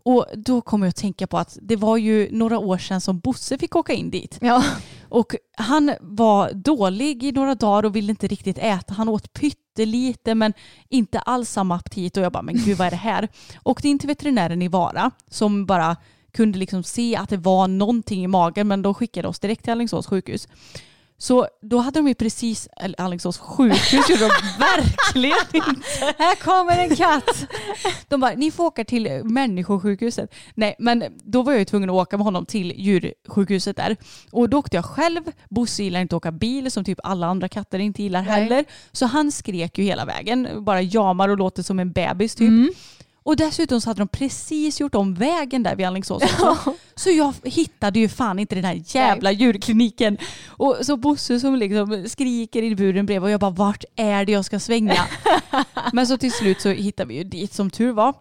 [0.08, 3.20] Och då kommer jag att tänka på att det var ju några år sedan som
[3.20, 4.38] Bosse fick åka in dit.
[4.42, 4.64] Ja.
[5.10, 8.94] Och han var dålig i några dagar och ville inte riktigt äta.
[8.94, 10.54] Han åt pyttelite men
[10.90, 12.18] inte alls samma aptit.
[12.18, 13.28] Och jag bara, men gud vad är det här?
[13.64, 15.98] Åkte in till veterinären i Vara som bara
[16.36, 19.72] kunde liksom se att det var någonting i magen men de skickade oss direkt till
[19.72, 20.48] Alingsås sjukhus.
[21.18, 26.16] Så då hade de ju precis, eller Alingsås sjukhus gjorde de verkligen inte.
[26.18, 27.48] Här kommer en katt.
[28.08, 30.36] De bara, ni får åka till människosjukhuset.
[30.56, 33.98] Nej, men då var jag ju tvungen att åka med honom till djursjukhuset där.
[34.32, 35.22] Och då åkte jag själv.
[35.50, 38.32] Bosse gillar inte att åka bil som typ alla andra katter inte gillar Nej.
[38.32, 38.66] heller.
[38.92, 42.50] Så han skrek ju hela vägen, bara jamar och låter som en bebis typ.
[42.50, 42.70] Mm.
[43.26, 46.74] Och dessutom så hade de precis gjort om vägen där vid Alingsås också.
[46.96, 50.18] Så jag hittade ju fan inte den här jävla djurkliniken.
[50.48, 54.32] Och så Bosse som liksom skriker i buren bredvid och jag bara vart är det
[54.32, 55.06] jag ska svänga?
[55.94, 58.14] Men så till slut så hittade vi ju dit som tur var.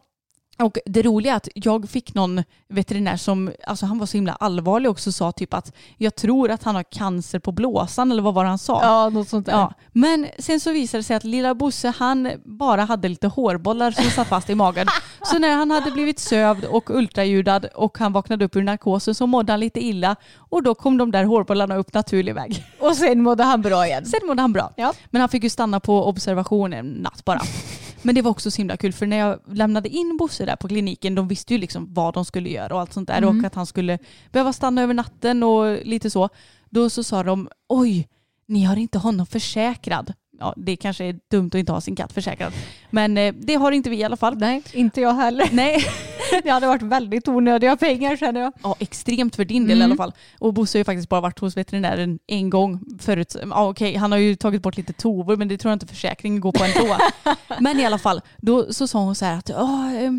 [0.59, 4.33] Och det roliga är att jag fick någon veterinär som, alltså han var så himla
[4.33, 8.23] allvarlig också och sa typ att jag tror att han har cancer på blåsan eller
[8.23, 8.83] vad var det han sa?
[8.83, 9.53] Ja, något sånt där.
[9.53, 13.91] Ja, men sen så visade det sig att lilla Bosse han bara hade lite hårbollar
[13.91, 14.87] som satt fast i magen.
[15.23, 19.27] Så när han hade blivit sövd och ultraljudad och han vaknade upp ur narkosen så
[19.27, 22.65] mådde han lite illa och då kom de där hårbollarna upp naturlig väg.
[22.81, 24.05] Och sen mådde han bra igen.
[24.05, 24.73] Sen mådde han bra.
[24.77, 24.93] Ja.
[25.11, 27.41] Men han fick ju stanna på observation en natt bara.
[28.05, 30.69] Men det var också så himla kul för när jag lämnade in Bosse där på
[30.69, 33.55] kliniken, de visste ju liksom vad de skulle göra och allt sånt där och att
[33.55, 33.99] han skulle
[34.33, 36.29] behöva stanna över natten och lite så.
[36.71, 38.09] Då så sa de, oj,
[38.47, 40.13] ni har inte honom försäkrad.
[40.39, 42.53] Ja, det kanske är dumt att inte ha sin katt försäkrad.
[42.91, 44.39] Men eh, det har inte vi i alla fall.
[44.39, 45.49] Nej, inte jag heller.
[45.53, 45.85] Nej.
[46.43, 48.53] Det hade varit väldigt onödiga pengar känner jag.
[48.63, 50.13] Ja, extremt för din del i alla fall.
[50.39, 53.37] Och Bosse har ju faktiskt bara varit hos veterinären en gång förut.
[53.51, 56.41] Ja, okej, han har ju tagit bort lite tovor men det tror jag inte försäkringen
[56.41, 56.97] går på ändå.
[57.61, 59.57] men i alla fall, då så sa hon så här att ehm,
[59.97, 60.13] eh,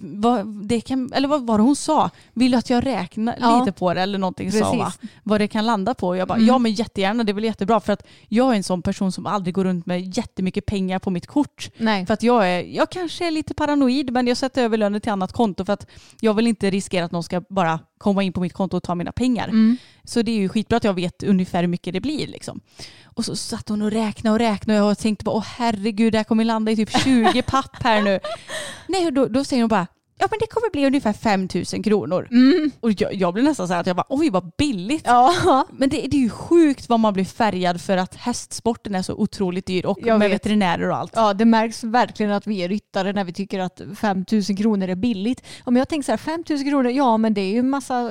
[0.00, 2.10] vad, det kan, eller vad var det hon sa?
[2.32, 3.58] Vill du att jag räknar Ja.
[3.60, 4.84] lite på det eller någonting sa hon, va?
[5.00, 5.10] Precis.
[5.22, 6.16] Vad det kan landa på.
[6.16, 6.46] Jag bara, Mm.
[6.48, 9.26] ja men jättegärna, det är väl jättebra för att jag är en sån person som
[9.26, 11.70] aldrig går runt med jättemycket pengar på mitt kort.
[11.76, 12.06] Nej.
[12.06, 15.12] För att jag, är, jag kanske är lite paranoid men jag sätter över lönen till
[15.12, 15.86] annat konto för att
[16.20, 18.94] jag vill inte riskera att någon ska bara komma in på mitt konto och ta
[18.94, 19.48] mina pengar.
[19.48, 19.76] Mm.
[20.04, 22.26] Så det är ju skitbra att jag vet ungefär hur mycket det blir.
[22.26, 22.60] Liksom.
[23.04, 26.18] Och så satt hon och räknade och räknade och jag tänkte bara åh herregud det
[26.18, 28.20] här kommer landa i typ 20 papp här nu.
[28.88, 29.86] Nej, då, då säger hon bara
[30.18, 32.28] ja men det kommer bli ungefär 5 000 kronor.
[32.80, 35.02] Och jag, jag blev nästan så här att jag bara oj vad billigt.
[35.06, 35.66] Ja.
[35.72, 39.14] Men det, det är ju sjukt vad man blir färgad för att hästsporten är så
[39.14, 40.34] otroligt dyr och Jag med vet.
[40.34, 41.12] veterinärer och allt.
[41.14, 44.88] Ja, det märks verkligen att vi är ryttare när vi tycker att 5 000 kronor
[44.88, 45.42] är billigt.
[45.64, 48.10] Om jag tänker så här, 5 000 kronor, ja men det är ju en massa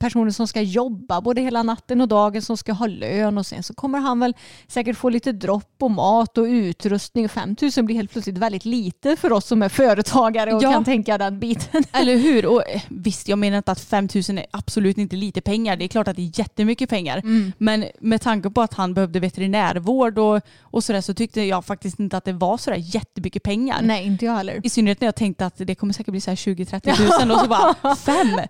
[0.00, 3.62] personer som ska jobba både hela natten och dagen som ska ha lön och sen
[3.62, 4.34] så kommer han väl
[4.68, 7.28] säkert få lite dropp och mat och utrustning.
[7.28, 10.72] 5 000 blir helt plötsligt väldigt lite för oss som är företagare och Ja.
[10.72, 11.84] kan tänka den biten.
[11.92, 12.46] Eller hur?
[12.46, 15.76] Och eh, visst, jag menar inte att 5 000 är absolut inte lite pengar.
[15.76, 17.18] Det är klart att det är jättemycket pengar.
[17.18, 17.52] Mm.
[17.58, 21.98] Men med tanke på att han behövde veterinärvård och, och sådär så tyckte jag faktiskt
[22.00, 23.82] inte att det var sådär jättemycket pengar.
[23.82, 24.60] Nej, inte jag heller.
[24.62, 27.38] I synnerhet när jag tänkte att det kommer säkert bli så här 20-30 tusen och
[27.38, 28.28] så bara fem.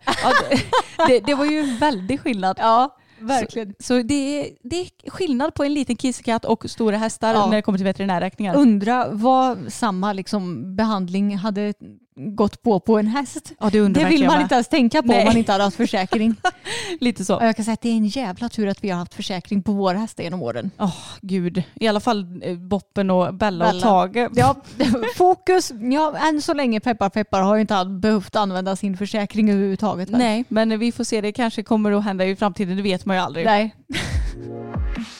[0.98, 2.57] Ja, det, det, var ju en väldig skillnad.
[2.61, 3.74] Ja, verkligen.
[3.79, 7.46] Så det är, det är skillnad på en liten kissekatt och stora hästar Ja.
[7.46, 8.57] när det kommer till veterinärräkningar.
[8.57, 11.74] Undra vad samma liksom behandling hade
[12.21, 13.53] gått på på en häst.
[13.61, 15.25] Ja, det Det vill man inte ens tänka på om Nej.
[15.25, 16.35] man inte hade haft försäkring.
[17.01, 17.37] Lite så.
[17.37, 19.63] Och jag kan säga att det är en jävla tur att vi har haft försäkring
[19.63, 20.71] på våra hästar genom åren.
[20.79, 21.63] Åh gud.
[21.75, 23.83] I alla fall eh, Boppen och Bella, och Bella.
[23.83, 24.29] Tage.
[24.35, 24.57] Ja,
[25.17, 30.09] fokus, ja, än så länge peppar peppar har ju inte behövt använda sin försäkring överhuvudtaget.
[30.11, 31.21] Nej, men vi får se.
[31.21, 32.77] Det kanske kommer att hända i framtiden.
[32.77, 33.45] Det vet man ju aldrig.
[33.45, 33.75] Nej.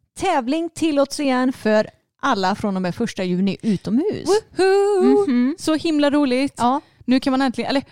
[0.19, 1.87] tävling tillåts igen för
[2.21, 4.29] alla från och med första juni utomhus.
[4.57, 5.55] Woohoo!
[5.57, 6.53] Så himla roligt.
[6.57, 6.81] Ja.
[7.05, 7.83] Nu kan man äntligen, eller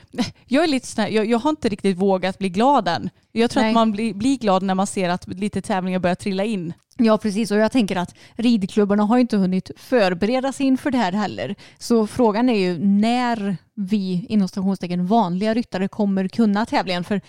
[0.46, 3.10] jag är lite sån här, jag, jag har inte riktigt vågat bli glad än.
[3.32, 3.70] Jag tror Nej.
[3.70, 6.74] att man blir, blir glad när man ser att lite tävlingar börjar trilla in.
[6.98, 11.12] Ja precis och jag tänker att ridklubbarna har inte hunnit förbereda sig inför det här
[11.12, 11.56] heller.
[11.78, 17.04] Så frågan är ju när vi inom stationstecken vanliga ryttare kommer kunna tävlingen.
[17.04, 17.22] För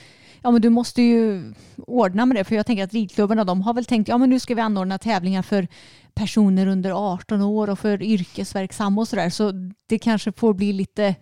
[0.43, 3.75] ja, men du måste ju ordna med det för jag tänker att ridklubbarna de har
[3.75, 5.69] väl tänkt ja men nu ska vi anordna tävlingar för
[6.15, 9.31] personer under 18 år och för yrkesverksamma och sådär.
[9.31, 9.53] Så
[9.89, 11.15] det kanske får bli lite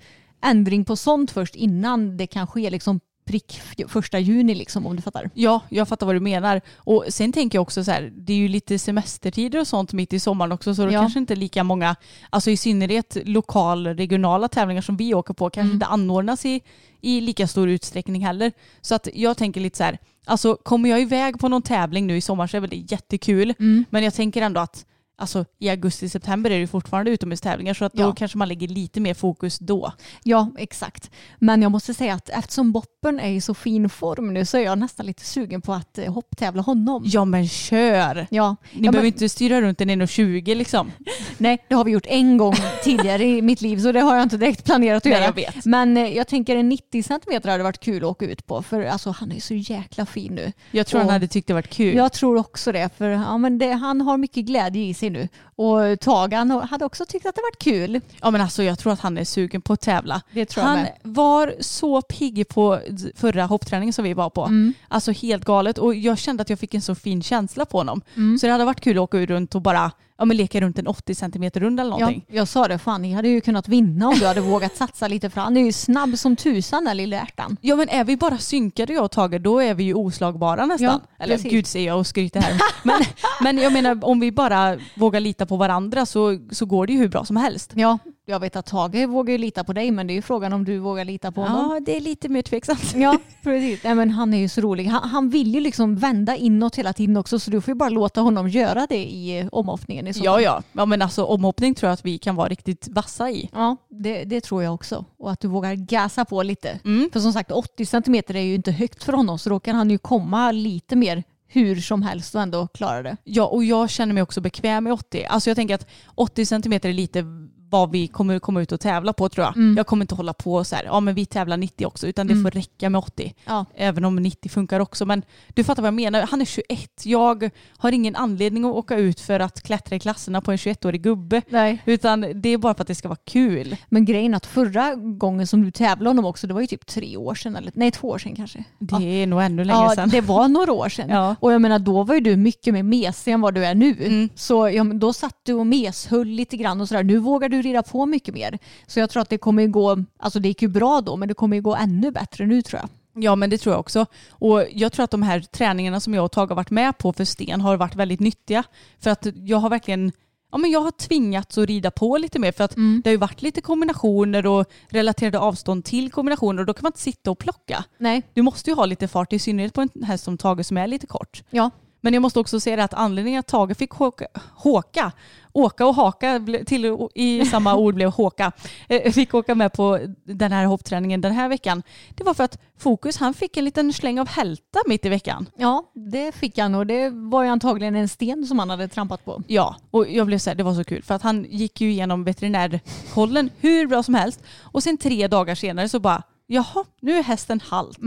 [0.45, 5.03] ändring på sånt först innan det kan ske liksom prick första juni liksom om du
[5.03, 5.31] fattar.
[5.35, 6.61] Ja, jag fattar vad du menar.
[6.77, 10.13] Och sen tänker jag också så här, det är ju lite semestertider och sånt mitt
[10.13, 11.01] i sommaren också så då Ja.
[11.01, 11.97] kanske inte lika många,
[12.31, 16.61] alltså i synnerhet lokal, regionala tävlingar som vi åker på kanske inte anordnas i,
[17.01, 18.53] i lika stor utsträckning heller.
[18.81, 22.17] Så att jag tänker lite så här, alltså kommer jag iväg på någon tävling nu
[22.17, 23.55] i sommar så är väl det jättekul.
[23.91, 24.85] Men jag tänker ändå att
[25.21, 28.15] Alltså i augusti-september är det fortfarande utomhustävlingar så att då Ja.
[28.15, 29.93] kanske man lägger lite mer fokus då.
[30.25, 31.11] Ja, exakt.
[31.39, 34.63] Men jag måste säga att eftersom Boppen är i så fin form nu så är
[34.63, 37.03] jag nästan lite sugen på att eh, hopptävla honom.
[37.07, 38.27] Ja men kör!
[38.31, 40.93] Ja, Ni ja, behöver men, inte styra runt en 1,20 liksom.
[41.39, 42.55] nej, det har vi gjort en gång
[42.85, 45.25] tidigare i mitt liv så det har jag inte direkt planerat att Nej, göra.
[45.25, 45.65] jag vet.
[45.65, 48.83] Men eh, jag tänker en 90 centimeter hade varit kul att åka ut på för
[48.85, 50.53] alltså, han är så jäkla fin nu.
[50.71, 51.97] Jag tror Och- han hade tyckt det varit kul.
[51.97, 55.29] Jag tror också det, för ja, men det, han har mycket glädje i sig nu.
[55.57, 58.01] Och Tagan hade också tyckt att det varit kul.
[58.21, 60.23] Ja men alltså jag tror att han är sugen på att tävla.
[60.33, 60.99] Det tror jag han med.
[61.03, 62.81] var så pigg på
[63.15, 64.45] förra hoppträningen som vi var på.
[64.45, 64.75] Mm.
[64.89, 68.03] Alltså helt galet och jag kände att jag fick en så fin känsla på honom.
[68.17, 68.39] Mm.
[68.39, 70.87] Så det hade varit kul att åka runt och bara ja, men leka runt en
[70.87, 72.25] 80 centimeter runda eller Ja, någonting.
[72.29, 75.31] jag sa det, fan ni hade ju kunnat vinna om du hade vågat satsa lite
[75.31, 77.57] för han är ju snabb som tusan den lilla ärtan.
[77.61, 80.87] Ja men är vi bara synkade jag och Tage då är vi ju oslagbara nästan.
[81.19, 81.53] Ja, Eller precis.
[81.53, 82.61] gud säger jag och skryter här.
[82.85, 83.01] men,
[83.41, 86.99] men jag menar om vi bara vågar lita på varandra så, så går det ju
[86.99, 87.73] hur bra som helst.
[87.75, 90.53] Ja, jag vet att Tage vågar ju lita på dig men det är ju frågan
[90.53, 91.71] om du vågar lita på honom.
[91.75, 92.79] Ja, det är lite mer tveksamt.
[92.97, 93.85] Ja, precis.
[93.85, 94.85] Nej, men han är ju så rolig.
[94.87, 97.89] Han, han vill ju liksom vända inåt hela tiden också så du får ju bara
[97.89, 100.63] låta honom göra det i eh, omhoppningen i så Ja, ja.
[100.73, 103.51] ja men alltså omhoppning tror jag att vi kan vara riktigt vassa i.
[103.53, 105.05] Ja, det, det tror jag också.
[105.19, 106.81] Och att du vågar gasa på lite.
[106.85, 107.11] Mm.
[107.13, 109.91] För som sagt 80 centimeter är ju inte högt för honom så då kan han
[109.91, 113.17] ju komma lite mer hur som helst och ändå klara det.
[113.25, 115.25] Ja, och jag känner mig också bekväm med 80.
[115.25, 117.25] Alltså jag tänker att 80 centimeter är lite
[117.71, 119.75] vad vi kommer komma ut och tävla på tror jag.
[119.79, 122.35] Jag kommer inte hålla på så här, ja men vi tävlar 90 också, utan det
[122.43, 123.35] får räcka med 80.
[123.45, 123.65] Ja.
[123.77, 125.07] Även om 90 funkar också.
[125.07, 125.23] Men
[125.55, 126.27] du fattar vad jag menar.
[126.31, 126.91] Han är 21.
[127.05, 131.03] Jag har ingen anledning att åka ut för att klättra i klasserna på en 21-årig
[131.03, 131.43] gubbe.
[131.49, 131.83] Nej.
[131.87, 133.77] Utan det är bara för att det ska vara kul.
[133.89, 136.87] Men grejen är att förra gången som du tävlade honom också, det var ju typ
[136.87, 138.65] tre år sedan, eller nej två år sedan kanske.
[138.79, 140.09] Det är nog ännu längre Ja, sedan.
[140.09, 141.09] det var några år sedan.
[141.19, 141.37] Ja.
[141.41, 143.97] Och jag menar då var ju du mycket mer mesig än vad du är nu.
[144.07, 144.29] Mm.
[144.35, 147.03] Så ja, då satt du och meshöll lite grann och sådär.
[147.03, 148.59] Nu vågar du rida på mycket mer.
[148.87, 151.35] Så jag tror att det kommer gå, alltså det gick ju bra då, men det
[151.35, 152.89] kommer gå ännu bättre nu tror jag.
[153.25, 154.07] Ja men det tror jag också.
[154.31, 157.13] Och jag tror att de här träningarna som jag och Tage har varit med på
[157.13, 158.65] för Sten har varit väldigt nyttiga.
[159.01, 160.13] För att jag har verkligen
[160.53, 163.17] Ja, men jag har tvingats att rida på lite mer för att det har ju
[163.17, 167.39] varit lite kombinationer och relaterade avstånd till kombinationer och då kan man inte sitta och
[167.39, 167.85] plocka.
[167.99, 168.23] Nej.
[168.35, 170.87] Du måste ju ha lite fart, i synnerhet på en häst som Tage som är
[170.87, 171.43] lite kort.
[171.51, 171.71] Ja.
[172.01, 175.13] Men jag måste också säga det att anledningen att Tage fick håka, håka
[175.59, 178.53] åka och haka till i samma ord blev håka,
[178.89, 181.83] eh, fick åka med på den här hoppträningen den här veckan.
[182.15, 185.47] Det var för att Fokus han fick en liten släng av hälta mitt i veckan.
[185.57, 189.25] Ja, det fick han och det var ju antagligen en sten som han hade trampat
[189.25, 189.43] på.
[189.47, 191.91] Ja, och jag blev så här, det var så kul för att han gick ju
[191.91, 197.13] igenom veterinärkollen hur bra som helst och sen tre dagar senare så bara Jaha, nu
[197.19, 197.99] är hästen halt.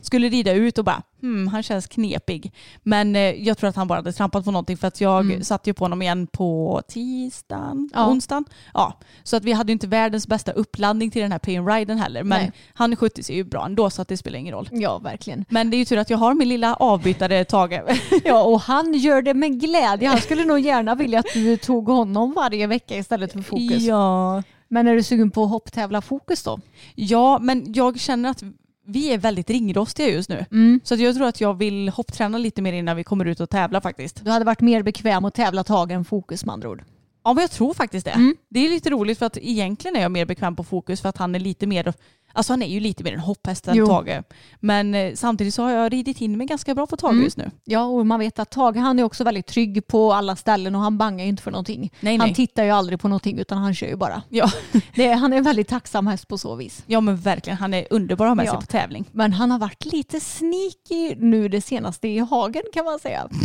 [0.00, 2.52] Skulle rida ut och bara, hmm, han känns knepig.
[2.82, 5.70] Men eh, jag tror att han bara hade trampat på någonting för att jag satte
[5.70, 8.06] ju på honom igen på tisdagen, Ja.
[8.08, 8.44] onsdagen.
[8.74, 11.68] Ja, så att vi hade ju inte världens bästa uppladdning till den här pay and
[11.68, 12.22] riden heller.
[12.22, 12.52] Men Nej.
[12.74, 14.68] han skötte sig ju bra ändå så att det spelar ingen roll.
[14.72, 15.44] Ja, verkligen.
[15.48, 17.80] Men det är ju tur att jag har min lilla avbytare Tage.
[18.24, 20.08] Ja, och han gör det med glädje.
[20.08, 23.82] Han skulle nog gärna vilja att du tog honom varje vecka istället för fokus.
[23.82, 24.42] Ja.
[24.68, 26.60] Men är du sugen på att hopptävla fokus då?
[26.94, 28.42] Ja, men jag känner att
[28.86, 30.44] vi är väldigt ringrostiga just nu.
[30.84, 33.50] Så att jag tror att jag vill hoppträna lite mer innan vi kommer ut och
[33.50, 34.24] tävla faktiskt.
[34.24, 36.82] Du hade varit mer bekväm att tävla tag än fokus med andra ord.
[37.26, 38.34] Ja, men jag tror faktiskt det.
[38.48, 41.16] Det är lite roligt för att egentligen är jag mer bekväm på fokus för att
[41.16, 41.94] han är lite mer,
[42.32, 43.86] alltså han är ju lite mer en hopphäst än Jo.
[43.86, 44.22] Tage.
[44.60, 47.50] Men eh, samtidigt så har jag ridit in mig ganska bra på Tage just nu.
[47.64, 50.80] Ja, och man vet att Tage han är också väldigt trygg på alla ställen och
[50.80, 51.92] han bangar ju inte för någonting.
[52.00, 52.34] Nej, han nej.
[52.34, 54.22] tittar ju aldrig på någonting utan han kör ju bara.
[54.28, 54.50] Ja.
[54.94, 56.82] Det, han är en väldigt tacksam häst på så vis.
[56.86, 57.56] ja, men verkligen.
[57.58, 58.50] Han är underbar att ha med Ja.
[58.50, 59.04] sig på tävling.
[59.12, 63.28] Men han har varit lite sneaky nu det senaste i hagen kan man säga.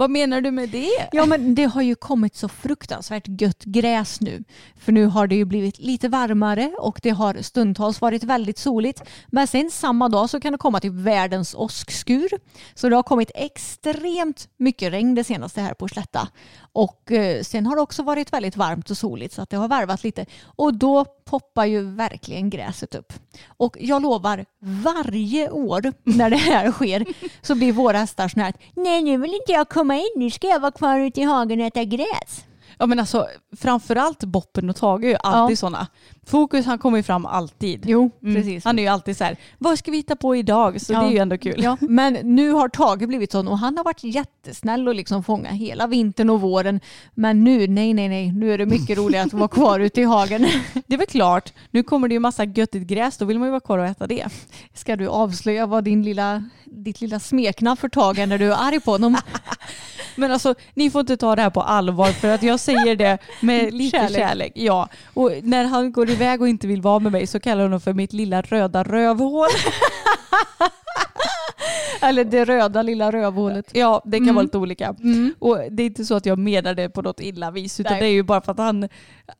[0.00, 1.08] Vad menar du med det?
[1.12, 4.44] Ja men det har ju kommit så fruktansvärt gött gräs nu.
[4.76, 9.02] För nu har det ju blivit lite varmare och det har stundtals varit väldigt soligt.
[9.28, 12.28] Men sen samma dag så kan det komma typ världens åskskur.
[12.74, 16.28] Så det har kommit extremt mycket regn det senaste här på Slätta.
[16.72, 19.68] Och eh, sen har det också varit väldigt varmt och soligt så att det har
[19.68, 20.26] varvat lite.
[20.44, 23.12] Och då poppar ju verkligen gräset upp.
[23.46, 27.04] Och jag lovar, varje år när det här sker
[27.42, 30.30] så blir våra hästar sådana här att nej nu vill inte jag komma in, nu
[30.30, 32.44] ska jag vara kvar ute i hagen och äta gräs.
[32.80, 35.56] Ja men alltså framförallt Boppen och Tage är ju alltid Ja.
[35.56, 35.86] sådana.
[36.26, 37.84] Fokus han kommer ju fram alltid.
[37.86, 38.34] Jo, Mm.
[38.34, 38.64] precis.
[38.64, 40.80] Han är ju alltid så här, vad ska vi hitta på idag?
[40.80, 41.00] Så Ja.
[41.00, 41.62] det är ju ändå kul.
[41.62, 45.50] Ja, men nu har Tage blivit sån och han har varit jättesnäll och liksom fånga
[45.50, 46.80] hela vintern och våren.
[47.14, 50.04] Men nu, nej, nej, nej, nu är det mycket roligare att vara kvar ute i
[50.04, 50.46] hagen.
[50.86, 53.50] Det är väl klart, nu kommer det ju massa göttigt gräs, då vill man ju
[53.50, 54.26] vara kvar och äta det.
[54.74, 58.56] Ska du avslöja vad din lilla, ditt lilla smeknamn för Tage är när du är
[58.68, 59.16] arg på honom?
[60.16, 63.18] Men alltså, ni får inte ta det här på allvar för att jag säger det
[63.40, 64.16] med lite Kärlek.
[64.18, 64.52] kärlek.
[64.54, 64.88] Ja.
[65.14, 67.80] Och när han går iväg och inte vill vara med mig så kallar jag honom
[67.80, 69.48] för mitt lilla röda rövhål.
[72.02, 73.70] Eller det röda lilla rövhålet.
[73.72, 74.34] Ja, det kan Mm.
[74.34, 74.94] vara lite olika.
[75.38, 78.00] Och det är inte så att jag menar det på något illa vis utan Nej.
[78.02, 78.88] det är ju bara för att han,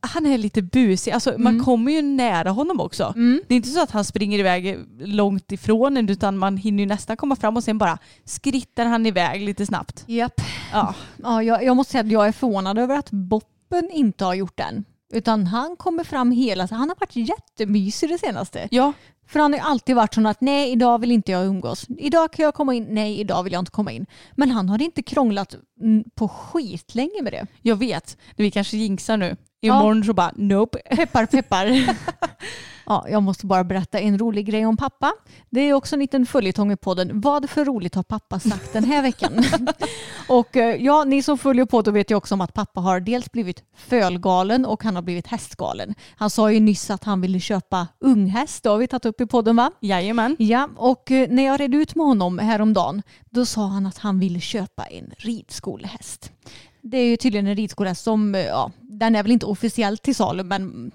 [0.01, 1.11] han är lite busig.
[1.13, 1.43] Alltså, Mm.
[1.45, 3.13] Man kommer ju nära honom också.
[3.49, 6.87] Det är inte så att han springer iväg långt ifrån en utan man hinner ju
[6.87, 10.05] nästan komma fram och sen bara skrittar han iväg lite snabbt.
[10.07, 10.41] Japp.
[10.73, 10.95] Ja.
[11.23, 14.57] Ja, jag, jag måste säga att jag är förvånad över att Boppen inte har gjort
[14.57, 14.85] den.
[15.13, 18.69] Utan han kommer fram hela Han har varit jättemysig det senaste.
[18.71, 18.93] ja,
[19.31, 21.87] För han har ju alltid varit sån att nej, idag vill inte jag umgås.
[21.99, 22.87] Idag kan jag komma in.
[22.91, 24.07] Nej, idag vill jag inte komma in.
[24.35, 27.47] Men han har inte krånglat mm, på skitlänge med det.
[27.63, 28.17] jag vet.
[28.37, 29.37] Vi kanske jinxar nu.
[29.61, 30.79] Imorgon så bara nope.
[30.79, 31.67] Peppar, peppar.
[32.91, 35.13] Ja, jag måste bara berätta en rolig grej om pappa.
[35.51, 37.21] Det är också en liten följetong i podden.
[37.21, 39.45] Vad för roligt har pappa sagt den här veckan?
[40.29, 43.33] och eh, ja, ni som följer podden vet ju också om att pappa har dels
[43.33, 45.95] blivit fölgalen och han har blivit hästgalen.
[46.17, 48.63] Han sa ju nyss att han ville köpa unghäst.
[48.63, 49.71] Det har vi tagit upp i podden va?
[49.81, 50.37] Jajamän.
[50.39, 54.21] Ja, och eh, när jag redde ut med honom häromdagen då sa han att han
[54.21, 56.33] ville köpa en ridskolehäst.
[56.83, 60.15] Det är ju tydligen en ridskolehäst som, eh, ja, den är väl inte officiellt till
[60.15, 60.91] salu men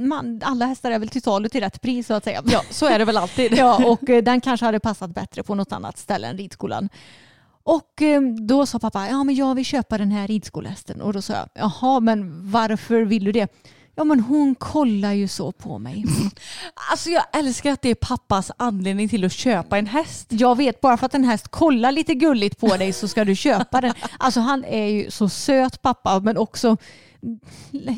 [0.00, 2.42] man, alla hästar är väl till salu till rätt pris så att säga.
[2.46, 3.52] Ja, så är det väl alltid.
[3.56, 6.88] ja, och eh, den kanske hade passat bättre på något annat ställe än ridskolan.
[7.64, 11.00] Och eh, då sa pappa, ja men jag vill köpa den här ridskolehästen.
[11.00, 13.52] Och då sa jag, jaha men varför vill du det?
[13.94, 16.04] Ja men hon kollar ju så på mig.
[16.90, 20.26] Alltså jag älskar att det är pappas anledning till att köpa en häst.
[20.28, 23.36] Jag vet, bara för att en häst kollar lite gulligt på dig så ska du
[23.36, 23.94] köpa den.
[24.18, 26.76] Alltså han är ju så söt pappa men också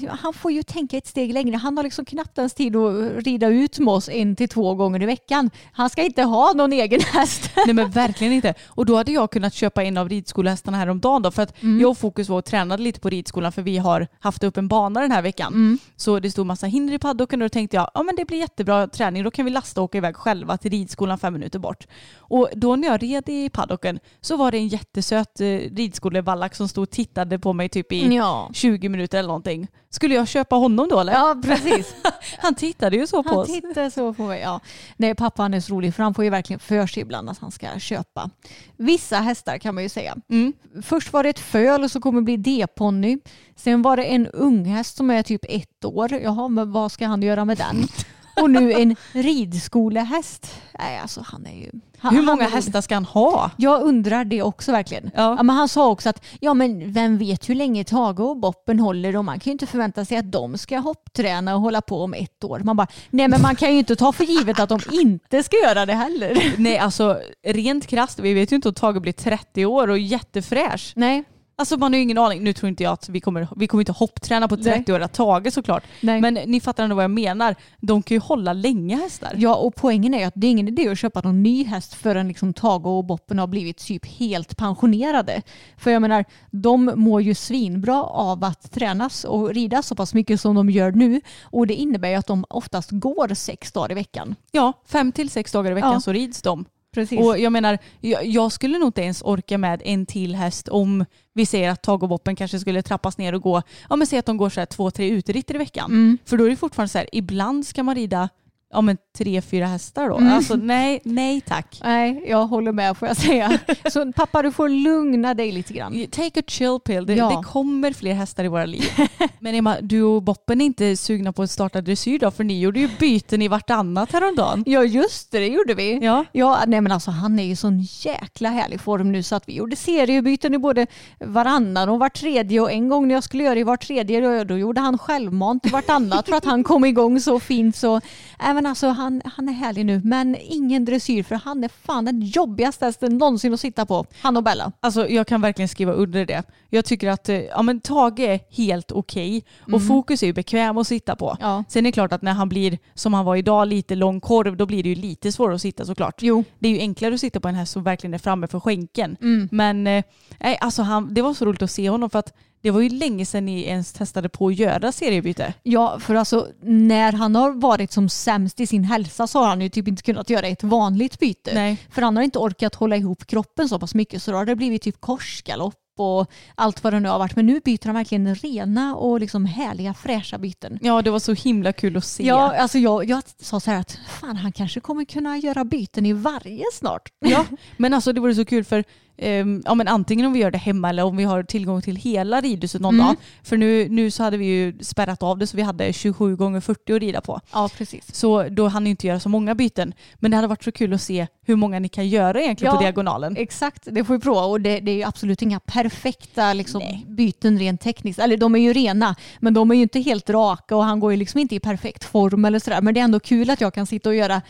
[0.09, 1.57] han får ju tänka ett steg längre.
[1.57, 5.03] Han har liksom knappt ens tid att rida ut med oss en till två gånger
[5.03, 5.51] i veckan.
[5.72, 7.51] Han ska inte ha någon egen häst.
[7.66, 8.55] Nej men verkligen inte.
[8.66, 11.81] Och då hade jag kunnat köpa en av ridskolehästarna häromdagen då för att Mm.
[11.81, 14.68] jag och Fokus var och tränade lite på ridskolan för vi har haft upp en
[14.68, 15.53] bana den här veckan.
[15.53, 15.79] Mm.
[15.97, 18.39] Så det stod massa hinder i paddocken och då tänkte jag ja men det blir
[18.39, 19.25] jättebra träning.
[19.25, 21.87] Då kan vi lasta och åka iväg själva till ridskolan fem minuter bort.
[22.18, 26.68] Och då när jag red i paddocken så var det en jättesöt eh, ridskolevallack som
[26.68, 28.51] stod och tittade på mig typ i Ja.
[28.55, 29.68] 20 minuter eller någonting.
[29.90, 31.12] Skulle jag köpa honom då eller?
[31.12, 31.94] Ja, precis.
[32.38, 33.46] Han tittade ju så på Han oss.
[33.52, 34.40] tittar så på mig.
[34.40, 34.60] Ja.
[34.96, 37.38] Nej, pappa han är så rolig för han får ju verkligen för sig ibland att
[37.38, 38.30] han ska köpa
[38.76, 40.16] vissa hästar kan man ju säga.
[40.28, 40.52] Mm.
[40.82, 43.18] Först var det ett föl och så kommer det bli D-ponny.
[43.56, 46.12] Sen var det en unghäst som är typ ett år.
[46.12, 47.88] Jaha, men vad ska han göra med den?
[48.37, 50.61] Och nu en ridskolehäst.
[50.78, 51.70] Nej, alltså han är ju...
[51.99, 52.55] Han, Hur han många rolig.
[52.55, 53.51] hästar ska han ha?
[53.57, 55.11] Jag undrar det också verkligen.
[55.14, 55.35] Ja.
[55.37, 55.43] Ja.
[55.43, 59.16] men han sa också att ja, men vem vet hur länge Tage och Boppen håller
[59.16, 62.14] och man kan ju inte förvänta sig att de ska hoppträna och hålla på om
[62.14, 62.61] ett år.
[62.64, 65.57] Man bara, nej men man kan ju inte ta för givet att de inte ska
[65.57, 66.55] göra det heller.
[66.59, 70.93] Nej alltså rent krasst, vi vet ju inte om Tage blir 30 år och jättefräsch.
[70.97, 71.24] Nej.
[71.57, 72.44] Alltså man har ju ingen aning.
[72.44, 74.84] Nu tror inte jag att vi kommer, vi kommer inte hoppträna på Nej.
[74.86, 75.84] 30-åriga Tage såklart.
[76.00, 76.20] Nej.
[76.20, 77.55] Men ni fattar ändå vad jag menar.
[77.80, 79.34] De kan ju hålla länge hästar.
[79.36, 81.94] Ja och poängen är ju att det är ingen idé att köpa någon ny häst
[81.94, 85.42] förrän liksom Tage och Boppen har blivit typ helt pensionerade.
[85.76, 90.40] För jag menar, de mår ju svinbra av att tränas och rida så pass mycket
[90.40, 91.20] som de gör nu.
[91.42, 94.34] Och det innebär ju att de oftast går sex dagar i veckan.
[94.52, 96.00] Ja, fem till sex dagar i veckan Ja.
[96.00, 96.64] så rids de.
[96.95, 97.18] Precis.
[97.18, 101.05] Och jag menar, jag, jag skulle nog inte ens orka med en till häst om
[101.34, 104.26] vi säger att och Boppen kanske skulle trappas ner och gå, ja men säg att
[104.26, 105.90] de går så här två, tre uteritter i veckan.
[105.90, 106.18] Mm.
[106.24, 108.28] För då är det fortfarande så här, ibland ska man rida
[108.75, 110.16] ja men tre, fyra hästar då.
[110.18, 110.33] Mm.
[110.33, 111.81] Alltså nej, nej tack.
[111.85, 113.59] Nej, jag håller med får jag säga.
[113.93, 116.07] Så pappa du får lugna dig lite grann.
[116.11, 117.07] Take a chill pill.
[117.07, 117.29] Det, Ja.
[117.37, 118.85] det kommer fler hästar i våra liv.
[119.41, 122.31] Men Emma, du och Boppen är inte sugna på att starta dressyr då?
[122.31, 124.62] För ni gjorde ju byten i vartannat häromdagen.
[124.66, 125.99] Ja just det, det gjorde vi.
[126.03, 126.25] Ja.
[126.33, 129.55] Ja, nej men alltså han är ju sån jäkla härlig form nu så att vi
[129.55, 130.87] gjorde seriebyten i både
[131.20, 134.45] varannan och var tredje och en gång när jag skulle göra i var tredje då,
[134.45, 138.01] då gjorde han självmant i vartannat för att han kom igång så fint så
[138.39, 142.20] även alltså han, han är härlig nu men ingen dressyr för han är fan den
[142.20, 144.06] jobbigaste hästen någonsin att sitta på.
[144.20, 144.72] Han och Bella.
[144.80, 146.42] Alltså jag kan verkligen skriva under det.
[146.70, 150.78] Jag tycker att eh, ja, men Tage är helt okej och Fokus är ju bekväm
[150.78, 151.36] att sitta på.
[151.40, 151.64] Ja.
[151.68, 154.56] Sen är det klart att när han blir som han var idag, lite lång korv,
[154.56, 156.22] då blir det ju lite svårare att sitta såklart.
[156.22, 156.44] Jo.
[156.58, 159.16] Det är ju enklare att sitta på en häst som verkligen är framme för skänken.
[159.50, 160.04] Men eh,
[160.40, 162.32] nej, alltså han, det var så roligt att se honom för att
[162.64, 165.54] det var ju länge sedan ni ens testade på att göra seriebyte.
[165.62, 169.61] Ja, för alltså när han har varit som sämst i sin hälsa så har han
[169.61, 171.55] ju typ inte kunnat göra ett vanligt byte.
[171.55, 171.76] Nej.
[171.90, 174.57] För han har inte orkat hålla ihop kroppen så pass mycket så då har det
[174.57, 177.36] blivit typ korsgalopp och allt vad det nu har varit.
[177.36, 180.78] Men nu byter han verkligen rena och liksom härliga fräscha byten.
[180.82, 182.26] Ja, det var så himla kul att se.
[182.26, 186.07] Ja, alltså jag, jag sa så här att fan han kanske kommer kunna göra byten
[186.07, 187.09] i varje snart.
[187.18, 187.46] Ja,
[187.76, 188.84] men alltså det vore så kul för
[189.16, 191.96] ehm, ja, men antingen om vi gör det hemma eller om vi har tillgång till
[191.96, 193.06] hela ridhuset någon Mm.
[193.06, 193.16] dag.
[193.42, 196.60] För nu, nu så hade vi ju spärrat av det så vi hade 27 gånger
[196.60, 197.40] 40 att rida på.
[197.52, 198.14] Ja, precis.
[198.14, 199.94] Så då hann ni inte göra så många byten.
[200.14, 202.76] Men det hade varit så kul att se hur många ni kan göra egentligen Ja.
[202.78, 203.36] på diagonalen.
[203.36, 207.58] Exakt, det får vi prova och det, det är ju absolut inga perfekta liksom, byten
[207.58, 208.18] rent tekniskt.
[208.18, 211.10] Eller de är ju rena, men de är ju inte helt raka och han går
[211.12, 212.80] ju liksom inte i perfekt form eller sådär.
[212.80, 214.42] Men det är ändå kul att jag kan sitta och göra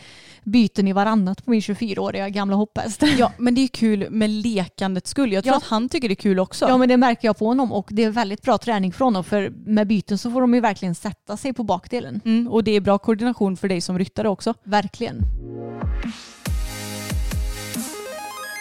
[0.45, 3.03] byten i varannat på min 24-åriga gamla hopphäst.
[3.17, 5.33] Ja, men det är kul med lekandets skull.
[5.33, 5.57] Jag tror Ja.
[5.57, 6.65] att han tycker det är kul också.
[6.69, 9.23] Ja men det märker jag på honom och det är väldigt bra träning för honom
[9.23, 12.21] för med byten så får de ju verkligen sätta sig på bakdelen.
[12.25, 14.53] Mm, och det är bra koordination för dig som ryttare också.
[14.63, 15.21] Verkligen.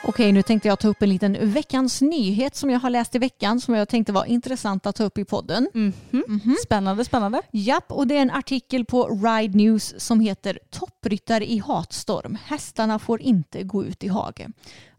[0.07, 3.19] Okej, nu tänkte jag ta upp en liten veckans nyhet som jag har läst i
[3.19, 5.69] veckan som jag tänkte var intressant att ta upp i podden.
[5.73, 6.57] Mhm.
[6.65, 7.43] Spännande, spännande.
[7.53, 12.39] Japp, och det är en artikel på Ride News som heter Toppryttare i hatstorm.
[12.45, 14.49] Hästarna får inte gå ut i hage.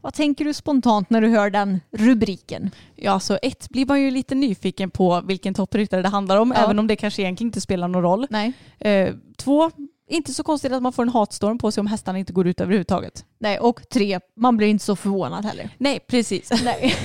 [0.02, 2.72] Vad tänker du spontant när du hör den rubriken?
[2.96, 6.64] Ja, så ett blir man ju lite nyfiken på vilken toppryttare det handlar om, Ja.
[6.64, 8.28] även om det kanske egentligen inte spelar någon roll.
[8.30, 8.54] Nej.
[8.80, 9.72] Eh, två,
[10.08, 12.62] inte så konstigt att man får en hatstorm på sig om hästarna inte går ut
[12.62, 13.26] överhuvudtaget.
[13.40, 15.70] Nej, och tre, man blir inte så förvånad heller.
[15.78, 16.52] Nej, precis.
[16.64, 16.96] Nej.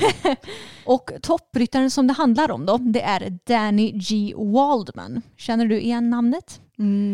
[0.85, 4.35] och toppryttaren som det handlar om då, det är Danny G.
[4.37, 5.23] Waldman.
[5.37, 6.61] Känner du igen namnet?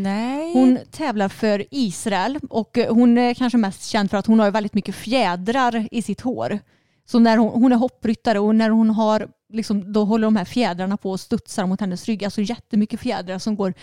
[0.03, 0.53] Nej.
[0.55, 4.75] Hon tävlar för Israel och hon är kanske mest känd för att hon har väldigt
[4.75, 6.59] mycket fjädrar i sitt hår.
[7.07, 10.45] Så när hon, hon är hoppryttare och när hon har, liksom, då håller de här
[10.45, 12.25] fjädrarna på och studsar mot hennes rygg.
[12.25, 13.75] Alltså jättemycket fjädrar som går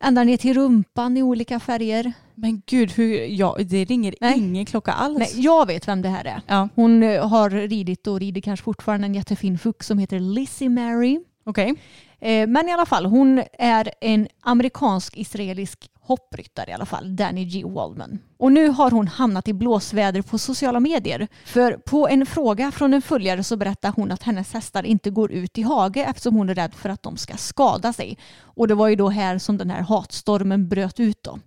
[0.00, 2.12] ända ner till rumpan i olika färger.
[2.34, 4.38] Men gud, hur, ja, det ringer Nej.
[4.38, 5.18] ingen klocka alls.
[5.18, 6.40] Nej, jag vet vem det här är.
[6.46, 10.68] Ja, Hon eh, har ridit och rider kanske fortfarande en jättefin fuck som heter Lizzie
[10.68, 11.20] Mary.
[11.44, 11.74] okej.
[12.20, 17.64] Eh, Men i alla fall, hon är en amerikansk-israelisk hoppryttare i alla fall, Danny G.
[17.64, 18.18] Waldman.
[18.38, 21.28] Och nu har hon hamnat i blåsväder på sociala medier.
[21.44, 25.32] För på en fråga från en följare så berättar hon att hennes hästar inte går
[25.32, 28.18] ut i hage eftersom hon är rädd för att de ska skada sig.
[28.42, 31.38] Och det var ju då här som den här hatstormen bröt ut då.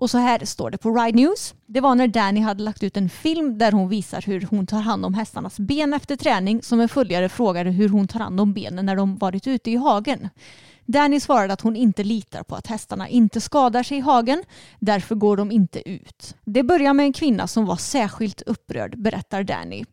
[0.00, 1.54] Och så här står det på Ride News.
[1.66, 4.80] Det var när Danny hade lagt ut en film där hon visar hur hon tar
[4.80, 8.52] hand om hästarnas ben efter träning som en följare frågade hur hon tar hand om
[8.52, 10.28] benen när de varit ute i hagen.
[10.90, 14.42] Danny svarade att hon inte litar på att hästarna inte skadar sig i hagen,
[14.78, 16.36] därför går de inte ut.
[16.44, 19.84] Det börjar med en kvinna som var särskilt upprörd, berättar Danny.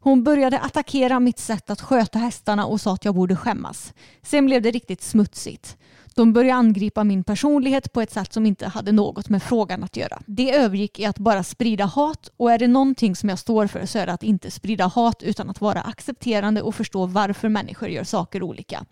[0.00, 3.94] Hon började attackera mitt sätt att sköta hästarna och sa att jag borde skämmas.
[4.22, 5.76] Sen blev det riktigt smutsigt.
[6.14, 9.96] De började angripa min personlighet på ett sätt som inte hade något med frågan att
[9.96, 10.22] göra.
[10.26, 13.86] Det övergick i att bara sprida hat och är det någonting som jag står för
[13.86, 17.88] så är det att inte sprida hat utan att vara accepterande och förstå varför människor
[17.88, 18.86] gör saker olika.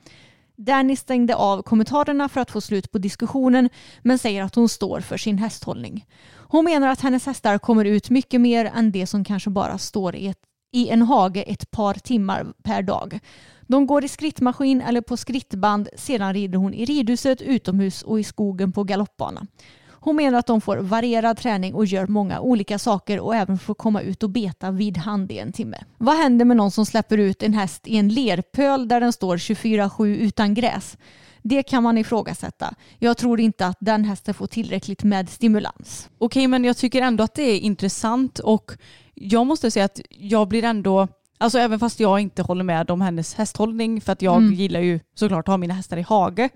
[0.65, 3.69] Danny stängde av kommentarerna för att få slut på diskussionen
[4.03, 6.07] men säger att hon står för sin hästhållning.
[6.49, 10.17] Hon menar att hennes hästar kommer ut mycket mer än det som kanske bara står
[10.17, 10.39] i, ett,
[10.73, 13.19] i en hage ett par timmar per dag.
[13.67, 18.25] De går i skrittmaskin eller på skrittband, sedan rider hon i ridhuset, utomhus och i
[18.25, 19.47] skogen på galoppbana.
[20.05, 23.75] Hon menar att de får varierad träning och gör många olika saker och även får
[23.75, 25.79] komma ut och beta vid hand i en timme.
[25.99, 29.37] Vad händer med någon som släpper ut en häst i en lerpöl där den står
[29.37, 30.97] 24-7 utan gräs?
[31.43, 32.75] Det kan man ifrågasätta.
[32.99, 36.09] Jag tror inte att den hästen får tillräckligt med stimulans.
[36.19, 38.73] Okej, men jag tycker ändå att det är intressant och
[39.15, 43.01] jag måste säga att jag blir ändå, alltså även fast jag inte håller med om
[43.01, 44.55] hennes hästhållning för att jag Mm.
[44.55, 46.49] gillar ju såklart att ha mina hästar i hage,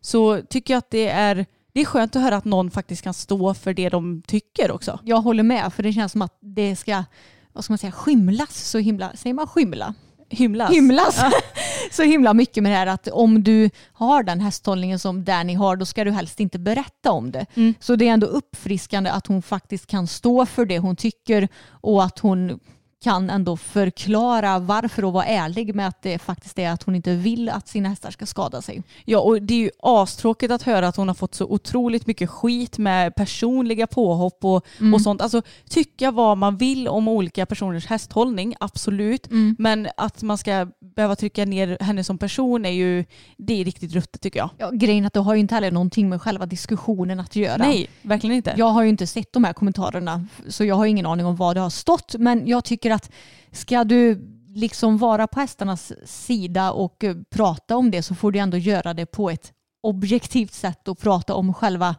[0.00, 3.14] så tycker jag att det är, det är skönt att höra att någon faktiskt kan
[3.14, 5.00] stå för det de tycker också.
[5.04, 7.04] Jag håller med för det känns som att det ska,
[7.52, 9.94] vad ska man säga, skymlas så himla, säger man skymla?
[10.30, 10.70] Hymlas.
[10.70, 11.20] hymlas
[11.90, 15.76] så himla mycket med det här att om du har den hästhållningen som Danny har
[15.76, 17.46] då ska du helst inte berätta om det.
[17.54, 17.74] Mm.
[17.80, 22.04] Så det är ändå uppfriskande att hon faktiskt kan stå för det hon tycker och
[22.04, 22.60] att hon
[23.04, 27.14] kan ändå förklara varför och vara ärlig med att det faktiskt är att hon inte
[27.14, 28.82] vill att sina hästar ska skada sig.
[29.04, 32.30] Ja, och det är ju astråkigt att höra att hon har fått så otroligt mycket
[32.30, 34.94] skit med personliga påhopp och, Mm.
[34.94, 35.20] och sånt.
[35.22, 39.26] Alltså tycka vad man vill om olika personers hästhållning, absolut.
[39.30, 39.56] Mm.
[39.58, 40.66] Men att man ska
[40.96, 43.04] behöva trycka ner henne som person är ju,
[43.36, 44.50] det är riktigt ruttet tycker jag.
[44.58, 47.56] Ja, grejen är att det har ju inte heller någonting med själva diskussionen att göra.
[47.56, 48.54] Nej, verkligen inte.
[48.56, 51.56] Jag har ju inte sett de här kommentarerna så jag har ingen aning om vad
[51.56, 53.12] det har stått men jag tycker att
[53.52, 58.38] ska du liksom vara på hästarnas sida och eh, prata om det så får du
[58.38, 61.96] ändå göra det på ett objektivt sätt och prata om själva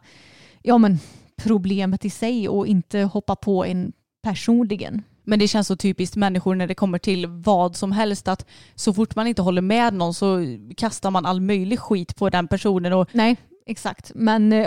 [0.62, 0.98] ja, men,
[1.42, 5.02] problemet i sig och inte hoppa på en personligen.
[5.24, 8.94] Men det känns så typiskt människor när det kommer till vad som helst att så
[8.94, 10.40] fort man inte håller med någon så
[10.76, 13.36] kastar man all möjlig skit på den personen och Nej,
[13.66, 14.12] exakt.
[14.14, 14.58] Men eh,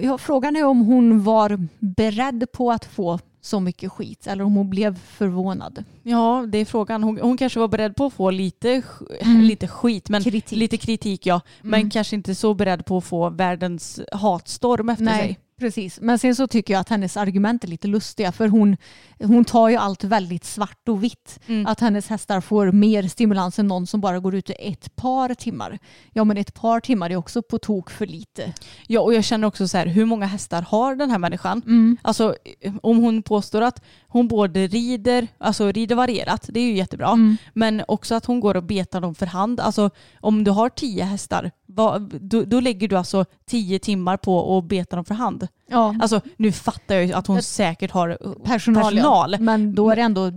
[0.00, 4.54] ja, frågan är om hon var beredd på att få så mycket skit eller om
[4.54, 5.84] hon blev förvånad.
[6.02, 7.02] Ja, det är frågan.
[7.02, 10.30] Hon, hon kanske var beredd på att få lite, sk- lite skit, men Mm.
[10.32, 10.58] Kritik.
[10.58, 11.40] lite kritik ja.
[11.62, 15.38] Men kanske inte så beredd på att få världens hatstorm efter Nej, sig.
[15.60, 16.00] Precis.
[16.00, 18.76] Men sen så tycker jag att hennes argument är lite lustiga för hon,
[19.18, 21.40] hon tar ju allt väldigt svart och vitt.
[21.46, 21.66] Mm.
[21.66, 25.78] Att hennes hästar får mer stimulans än någon som bara går ute ett par timmar.
[26.12, 28.52] Ja men ett par timmar är också på tok för lite.
[28.86, 31.62] Ja, och jag känner också så här, hur många hästar har den här människan?
[31.66, 31.96] Mm.
[32.02, 32.34] Alltså
[32.82, 37.36] om hon påstår att hon både rider, alltså rider varierat, det är ju jättebra, Mm.
[37.54, 39.60] men också att hon går och betar dem för hand.
[39.60, 39.90] Alltså
[40.20, 44.64] om du har tio hästar, vad, då, då lägger du alltså tio timmar på att
[44.64, 45.48] beta dem för hand.
[45.70, 48.82] Ja, Alltså nu fattar jag ju att hon säkert har personal.
[48.84, 49.32] personal.
[49.32, 49.38] Ja.
[49.40, 50.30] Men då är det ändå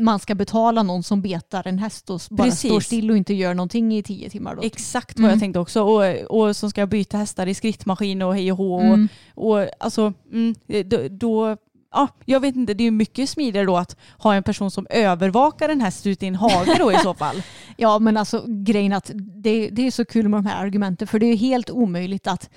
[0.00, 2.70] man ska betala någon som betar en häst och bara Precis.
[2.70, 4.56] står still och inte gör någonting i tio timmar.
[4.56, 4.62] Då.
[4.62, 5.30] Exakt vad Mm.
[5.30, 5.82] jag tänkte också.
[5.82, 6.04] Och,
[6.46, 8.80] och som ska byta hästar i skrittmaskin och hej och hå.
[8.80, 9.08] Mm.
[9.34, 11.56] Och, och alltså, mm, då, då
[11.92, 14.86] Ja, jag vet inte, det är ju mycket smidigare då att ha en person som
[14.90, 17.42] övervakar den här ute i en hage då i så fall.
[17.80, 21.18] Ja men alltså grejen att det, det är så kul med de här argumenten för
[21.18, 22.50] det är helt omöjligt att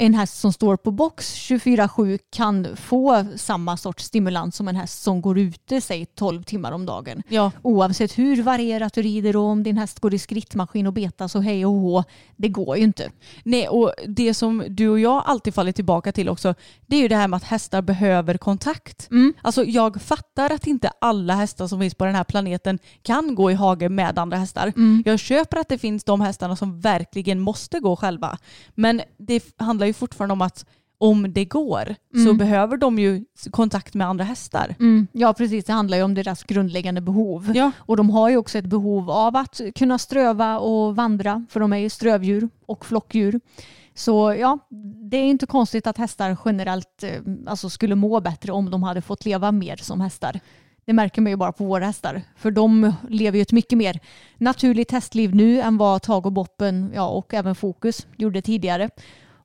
[0.00, 5.02] en häst som står på box 24-7 kan få samma sorts stimulans som en häst
[5.02, 7.22] som går ute säg 12 timmar om dagen.
[7.28, 11.34] Ja, Oavsett hur varierat du rider och om din häst går i skrittmaskin och betas
[11.34, 12.04] och hej och hå.
[12.36, 13.10] Det går ju inte.
[13.44, 16.54] nej och det som du och jag alltid faller tillbaka till också,
[16.86, 19.10] det är ju det här med att hästar behöver kontakt.
[19.10, 19.34] Mm.
[19.42, 23.50] Alltså jag fattar att inte alla hästar som finns på den här planeten kan gå
[23.50, 24.72] i hage med andra hästar.
[24.76, 25.02] Mm.
[25.06, 28.38] Jag köper att det finns de hästarna som verkligen måste gå själva.
[28.74, 30.66] Men det handlar ju fortfarande om att
[31.00, 32.36] om det går så Mm.
[32.38, 34.74] behöver de ju kontakt med andra hästar.
[34.80, 35.06] Mm.
[35.12, 37.52] Ja precis, det handlar ju om deras grundläggande behov.
[37.54, 41.60] Ja, Och de har ju också ett behov av att kunna ströva och vandra för
[41.60, 43.40] de är ju strövdjur och flockdjur.
[43.94, 44.58] Så ja,
[45.10, 47.10] det är inte konstigt att hästar generellt eh,
[47.46, 50.40] alltså skulle må bättre om de hade fått leva mer som hästar.
[50.84, 52.22] Det märker man ju bara på våra hästar.
[52.36, 54.00] För de lever ju ett mycket mer
[54.38, 58.90] naturligt hästliv nu än vad Tag och Boppen ja, och även Fokus gjorde tidigare.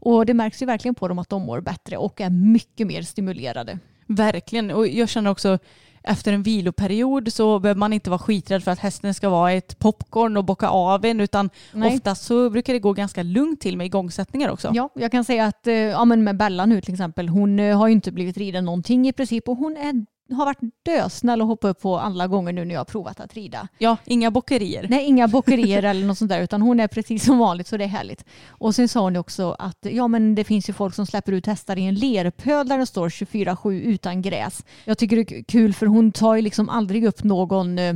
[0.06, 3.02] Och det märks ju verkligen på dem att de mår bättre och är mycket mer
[3.02, 3.80] stimulerade.
[4.08, 4.72] verkligen.
[4.72, 5.60] Och jag känner också
[6.04, 9.80] efter en viloperiod så behöver man inte vara skiträdd för att hästen ska vara ett
[9.80, 11.96] popcorn och bocka av en utan Nej.
[11.96, 14.72] oftast så brukar det gå ganska lugnt till med igångsättningar också.
[14.74, 17.78] Ja, jag kan säga att eh, ja, men med Bella nu till exempel, hon eh,
[17.78, 21.48] har ju inte blivit riden någonting i princip och hon är, har varit dösnäll och
[21.48, 23.68] hoppat upp på alla gånger nu när jag har provat att rida.
[23.78, 24.88] Ja, inga bockerier.
[24.90, 27.84] Nej, inga bockerier eller något sånt där utan hon är precis som vanligt så det
[27.84, 28.26] är härligt.
[28.48, 31.46] Och sen sa hon också att ja, men det finns ju folk som släpper ut
[31.46, 34.66] hästar i en lerpöl där det står 24-7 utan gräs.
[34.86, 37.96] Jag tycker det är kul för hon tar ju liksom aldrig upp någon, eh,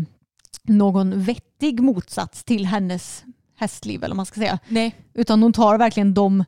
[0.63, 3.23] någon vettig motsats till hennes
[3.55, 4.59] hästliv eller vad man ska säga.
[4.67, 6.43] Nej, Utan hon tar verkligen de,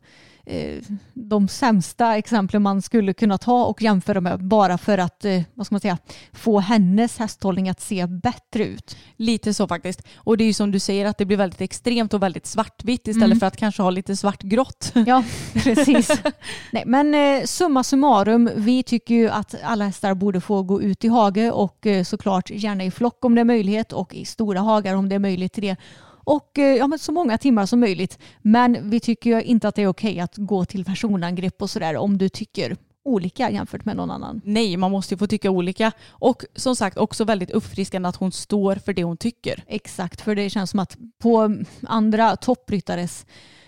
[1.13, 5.65] de sämsta exemplen man skulle kunna ta och jämföra med bara för att eh, vad
[5.65, 5.97] ska man säga,
[6.33, 8.97] få hennes hästhållning att se bättre ut.
[9.15, 10.01] lite så faktiskt.
[10.15, 13.07] Och det är ju som du säger att det blir väldigt extremt och väldigt svartvitt
[13.07, 13.39] istället Mm.
[13.39, 14.91] för att kanske ha lite svartgrått.
[15.07, 15.23] Ja,
[15.53, 16.11] precis.
[16.71, 21.03] Nej, men eh, summa summarum, vi tycker ju att alla hästar borde få gå ut
[21.03, 24.59] i hage och eh, såklart gärna i flock om det är möjlighet och i stora
[24.59, 25.75] hagar om det är möjligt till det.
[26.29, 28.19] Och eh, ja, men så många timmar som möjligt.
[28.41, 31.97] Men vi tycker ju inte att det är okej att gå till personangrepp och sådär
[31.97, 34.41] om du tycker olika jämfört med någon annan.
[34.43, 35.91] Nej, man måste ju få tycka olika.
[36.09, 39.63] Och som sagt också väldigt uppfriskande att hon står för det hon tycker.
[39.67, 41.55] Exakt, för det känns som att på
[41.87, 43.25] andra toppryttares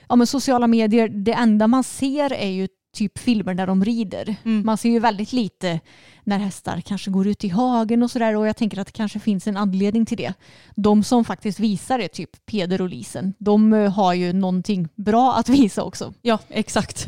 [0.10, 4.36] ja, men sociala medier, det enda man ser är ju typ filmer där de rider.
[4.44, 4.66] Mm.
[4.66, 5.80] Man ser ju väldigt lite
[6.24, 9.20] när hästar kanske går ut i hagen och sådär och jag tänker att det kanske
[9.20, 10.34] finns en anledning till det.
[10.76, 15.34] De som faktiskt visar det, typ Peder och Lisen, de eh, har ju någonting bra
[15.36, 16.14] att visa också.
[16.22, 17.06] Ja, exakt.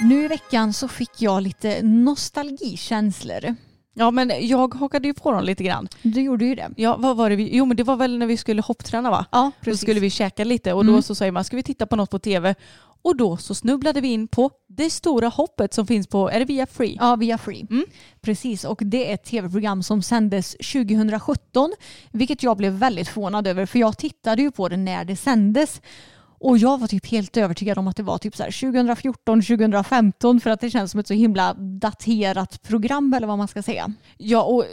[0.00, 3.54] Nu i veckan så fick jag lite nostalgikänslor.
[3.98, 5.88] Ja, men jag hakade ju på dem lite grann.
[6.02, 6.70] Du gjorde ju det.
[6.76, 7.56] Ja, vad var det vi...
[7.56, 9.26] Jo, men det var väl när vi skulle hoppträna va?
[9.32, 10.94] Ja, Då skulle vi käka lite och Mm.
[10.94, 12.54] då så säger man, ska vi titta på något på tv?
[13.02, 16.44] Och då så snubblade vi in på det stora hoppet som finns på, är det
[16.44, 16.96] via Free?
[17.00, 17.66] Ja, via Free.
[17.70, 17.84] Mm.
[18.20, 21.72] Precis, och det är ett tv-program som sändes 2017,
[22.10, 25.80] vilket jag blev väldigt förvånad över, för jag tittade ju på det när det sändes.
[26.38, 30.40] Och jag var typ helt övertygad om att det var typ så här 2014, 2015
[30.40, 33.92] för att det känns som ett så himla daterat program eller vad man ska säga.
[34.16, 34.64] Ja, och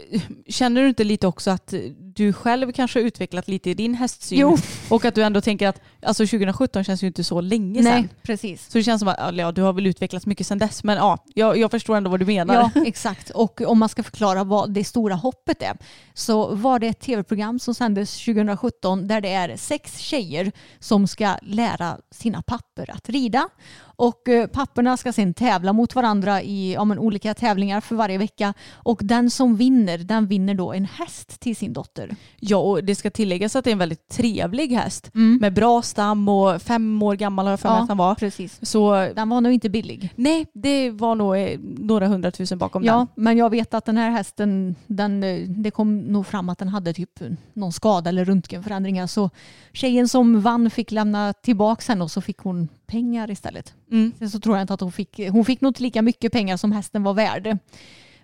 [0.48, 1.74] känner du inte lite också att
[2.14, 4.38] du själv kanske har utvecklat lite i din hästsyn?
[4.38, 4.56] Jo.
[4.88, 7.92] Och att du ändå tänker att alltså 2017 känns ju inte så länge sedan.
[7.92, 8.70] Nej, precis.
[8.70, 10.84] Så det känns som att ja, du har väl utvecklats mycket sedan dess.
[10.84, 12.54] Men ja, jag, jag förstår ändå vad du menar.
[12.74, 13.30] Ja, exakt.
[13.30, 15.76] Och om man ska förklara vad det stora hoppet är
[16.14, 21.36] så var det ett tv-program som sändes 2017 där det är sex tjejer som ska
[21.54, 23.48] lära sina papper att rida.
[23.96, 28.18] Och eh, papporna ska sen tävla mot varandra i ja, men, olika tävlingar för varje
[28.18, 28.54] vecka.
[28.72, 32.16] Och den som vinner, den vinner då en häst till sin dotter.
[32.40, 35.10] Ja, och det ska tilläggas att det är en väldigt trevlig häst.
[35.14, 35.38] Mm.
[35.40, 38.14] Med bra stam och fem år gammal har jag för mig att han var.
[38.14, 38.58] precis.
[38.62, 40.10] Så Den var nog inte billig.
[40.16, 43.06] nej, det var nog eh, några hundratusen bakom Ja, den.
[43.24, 46.68] men jag vet att den här hästen, den, eh, det kom nog fram att den
[46.68, 47.20] hade typ
[47.52, 49.06] någon skada eller röntgenförändringar.
[49.06, 49.30] Så
[49.72, 53.74] tjejen som vann fick lämna tillbaka henne och så fick hon pengar istället.
[53.90, 54.12] Mm.
[54.18, 56.56] Sen så tror jag inte att hon fick, hon fick nog inte lika mycket pengar
[56.56, 57.58] som hästen var värd.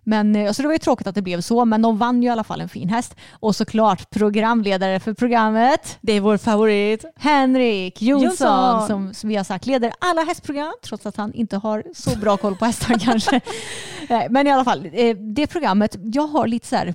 [0.04, 2.28] Men eh, alltså det var ju tråkigt att det blev så, men de vann ju
[2.28, 3.16] i alla fall en fin häst.
[3.32, 7.04] Och såklart programledare för programmet, Det är vår favorit.
[7.16, 8.86] Henrik Jonsson, Jonsson.
[8.86, 12.36] som, som vi har sagt leder alla hästprogram, trots att han inte har så bra
[12.36, 13.40] koll på hästar kanske.
[14.30, 16.94] Men i alla fall, eh, det programmet, jag har lite så här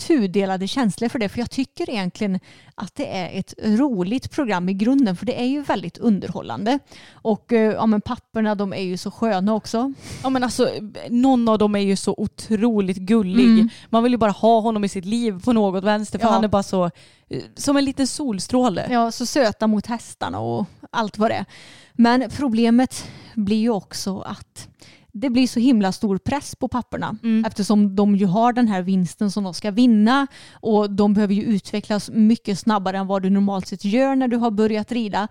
[0.00, 2.40] tudelade känslor för det, för jag tycker egentligen
[2.74, 6.78] att det är ett roligt program i grunden, för det är ju väldigt underhållande.
[7.12, 9.92] Och eh, ja, men papperna, de är ju så sköna också.
[10.22, 10.70] Ja men alltså
[11.08, 13.44] någon av dem är ju så otroligt gullig.
[13.44, 13.68] Mm.
[13.90, 16.32] Man vill ju bara ha honom i sitt liv på något vänster för Ja.
[16.32, 16.84] han är bara så
[17.28, 18.86] eh, som en liten solstråle.
[18.90, 21.44] Ja, så söta mot hästarna och allt vad det är.
[21.92, 24.68] Men problemet blir ju också att
[25.12, 27.44] det blir så himla stor press på papperna Mm.
[27.44, 31.42] eftersom de ju har den här vinsten som de ska vinna och de behöver ju
[31.42, 35.28] utvecklas mycket snabbare än vad du normalt sett gör när du har börjat rida.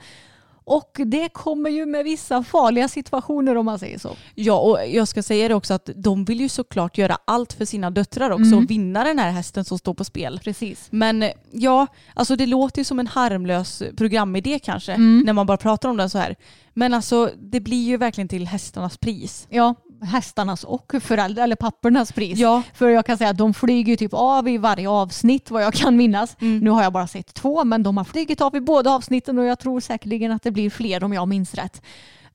[0.69, 4.15] Och det kommer ju med vissa farliga situationer om man säger så.
[4.35, 7.65] Ja och jag ska säga det också att de vill ju såklart göra allt för
[7.65, 10.39] sina döttrar också och vinna den här hästen som står på spel.
[10.43, 10.87] Precis.
[10.89, 15.23] Men ja, alltså det låter ju som en harmlös programidé kanske Mm.
[15.25, 16.35] när man bara pratar om den så här.
[16.73, 19.47] Men alltså det blir ju verkligen till hästarnas pris.
[19.49, 22.39] Ja, hästarnas och föräldrar eller pappernas pris.
[22.39, 22.63] Ja.
[22.73, 25.97] För jag kan säga att de flyger typ av i varje avsnitt vad jag kan
[25.97, 26.35] minnas.
[26.39, 29.45] Nu har jag bara sett två men de har flugit av i båda avsnitten och
[29.45, 31.81] jag tror säkerligen att det blir fler om jag minns rätt.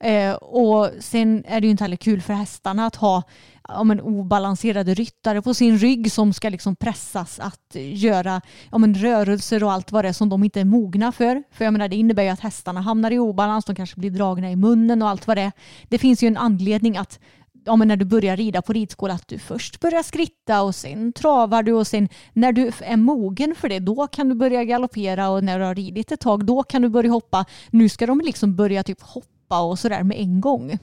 [0.01, 3.23] Eh, och sen är det ju inte heller kul för hästarna att ha
[3.69, 8.41] ja, men, obalanserade ryttare på sin rygg som ska liksom pressas att göra
[8.73, 11.43] ja, men, rörelser och allt vad det är som de inte är mogna för.
[11.51, 14.51] För jag menar det innebär ju att hästarna hamnar i obalans, de kanske blir dragna
[14.51, 15.53] i munnen och allt vad det är.
[15.89, 17.21] Det finns ju en anledning att
[17.65, 21.13] ja, men när du börjar rida på ridskola att du först börjar skritta och sen
[21.13, 25.29] travar du och sen när du är mogen för det då kan du börja galoppera
[25.29, 27.45] och när du har ridit ett tag då kan du börja hoppa.
[27.71, 30.79] Nu ska de liksom börja typ hoppa och sådär med en gång.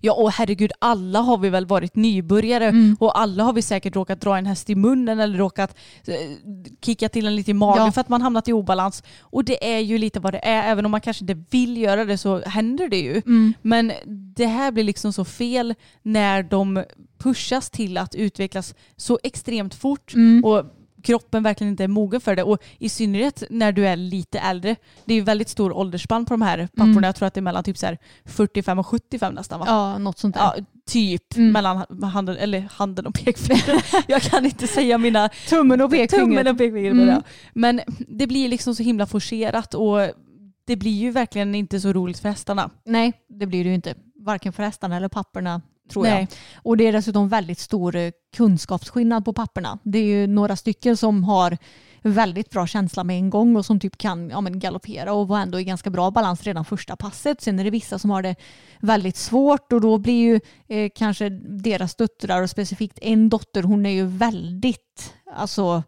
[0.00, 2.96] Ja och herregud alla har vi väl varit nybörjare Mm.
[3.00, 6.14] och alla har vi säkert råkat dra en häst i munnen eller råkat eh,
[6.84, 7.92] kicka till en lite i magen Ja.
[7.92, 9.02] för att man hamnat i obalans.
[9.20, 10.70] Och det är ju lite vad det är.
[10.72, 13.22] Även om man kanske inte vill göra det så händer det ju.
[13.26, 13.54] Mm.
[13.62, 13.92] Men
[14.36, 16.84] det här blir liksom så fel när de
[17.18, 20.44] pushas till att utvecklas så extremt fort Mm.
[20.44, 20.64] och
[21.02, 22.42] kroppen verkligen inte är mogen för det.
[22.42, 24.76] Och i synnerhet när du är lite äldre.
[25.04, 26.90] Det är ju väldigt stor åldersspann på de här papporna.
[26.92, 27.04] Mm.
[27.04, 29.66] Jag tror att det är mellan typ så här 45 och 75 nästan va?
[29.68, 30.42] Ja, något sånt där.
[30.56, 31.52] Ja, typ Mm.
[31.52, 33.84] mellan handen, eller handen och pekfingret.
[34.06, 36.24] Jag kan inte säga mina Tummen och pekfingret.
[36.28, 36.92] tummen och pekfingret.
[36.92, 37.08] Mm.
[37.08, 37.22] Mm.
[37.54, 39.98] Men det blir liksom så himla forcerat och
[40.66, 42.70] det blir ju verkligen inte så roligt för hästarna.
[42.84, 43.94] Nej, det blir det ju inte.
[44.14, 46.12] Varken för hästarna eller papperna tror Nej.
[46.12, 46.28] jag.
[46.62, 49.78] Och det är dessutom väldigt stor eh, kunskapsskillnad på papperna.
[49.82, 51.58] Det är ju några stycken som har
[52.04, 55.42] väldigt bra känsla med en gång och som typ kan ja, men galoppera och vara
[55.42, 57.40] ändå i ganska bra balans redan första passet.
[57.40, 58.34] Sen är det vissa som har det
[58.80, 63.86] väldigt svårt och då blir ju eh, kanske deras döttrar och specifikt en dotter, hon
[63.86, 65.82] är ju väldigt, alltså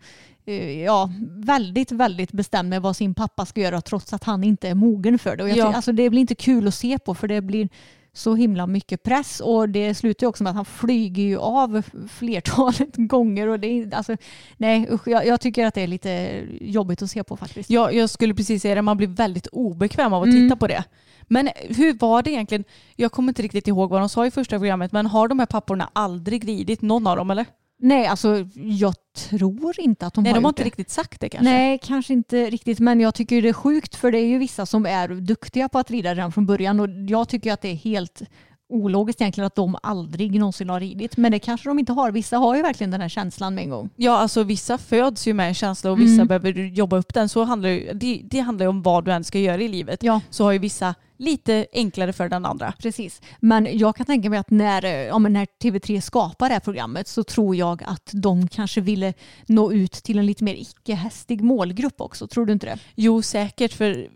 [0.47, 4.69] eh, ja, väldigt, väldigt bestämd med vad sin pappa ska göra trots att han inte
[4.69, 5.43] är mogen för det.
[5.43, 5.71] Och jag Ja.
[5.71, 7.69] ty- alltså, det blir inte kul att se på för det blir
[8.17, 11.83] så himla mycket press och det slutar ju också med att han flyger ju av
[12.09, 14.17] flertalet gånger och det är alltså
[14.57, 17.71] nej usch, jag, jag tycker att det är lite jobbigt att se på faktiskt.
[17.71, 20.41] Ja, jag skulle precis säga det, man blir väldigt obekväm av att Mm.
[20.43, 20.85] titta på det.
[21.23, 22.65] Men hur var det egentligen?
[22.97, 25.47] Jag kommer inte riktigt ihåg vad de sa i första programmet, men har de här
[25.47, 27.47] papporna aldrig ridit någon av dem eller?
[27.85, 28.95] Nej, alltså jag
[29.31, 30.67] tror inte att de Nej, har de har inte det.
[30.67, 31.51] riktigt sagt det kanske.
[31.53, 32.79] Nej, kanske inte riktigt.
[32.81, 35.79] Men jag tycker det är sjukt för det är ju vissa som är duktiga på
[35.79, 38.23] att rida redan från början och jag tycker att det är helt
[38.69, 41.17] ologiskt egentligen att de aldrig någonsin har ridit.
[41.17, 42.11] Men det kanske de inte har.
[42.11, 43.91] Vissa har ju verkligen den här känslan med en gång.
[43.97, 46.27] Ja, alltså vissa föds ju med en känsla och vissa Mm.
[46.27, 47.29] behöver jobba upp den.
[47.29, 50.03] Så handlar det, det handlar ju om vad du än ska göra i livet.
[50.03, 50.21] Ja.
[50.31, 50.95] Så har ju vissa
[51.25, 52.73] lite enklare för den andra.
[52.79, 53.23] Precis.
[53.41, 57.25] Men jag kan tänka mig att när, ja, när TV3 skapar det här programmet så
[57.25, 59.15] tror jag att de kanske ville
[59.47, 62.27] nå ut till en lite mer icke-hästig målgrupp också.
[62.27, 62.79] Tror du inte det?
[62.95, 63.73] Jo, säkert.
[63.73, 64.09] För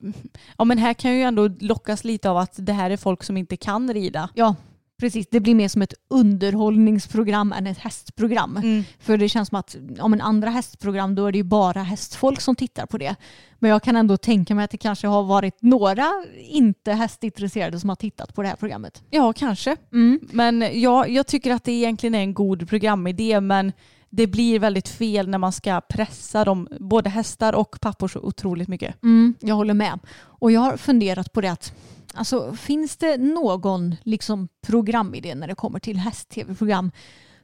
[0.59, 3.37] ja, men här kan ju ändå lockas lite av att det här är folk som
[3.37, 4.29] inte kan rida.
[4.35, 4.55] Ja,
[4.99, 5.27] precis.
[5.31, 8.57] Det blir mer som ett underhållningsprogram än ett hästprogram.
[8.57, 8.85] Mm.
[8.99, 12.41] För det känns som att om en andra hästprogram då är det ju bara hästfolk
[12.41, 13.17] som tittar på det.
[13.59, 16.13] Men jag kan ändå tänka mig att det kanske har varit några
[16.49, 19.03] inte hästintresserade som har tittat på det här programmet.
[19.11, 19.77] Ja, kanske.
[19.93, 20.21] Mm.
[20.33, 23.73] Men ja, jag tycker att det egentligen är en god programidé men
[24.11, 28.69] det blir väldigt fel när man ska pressa dem, både hästar och pappor så otroligt
[28.69, 29.03] mycket.
[29.03, 29.99] Mm, jag håller med.
[30.19, 31.75] Och jag har funderat på det att
[32.15, 36.91] alltså, finns det någon liksom, programidé när det kommer till häst-tv-program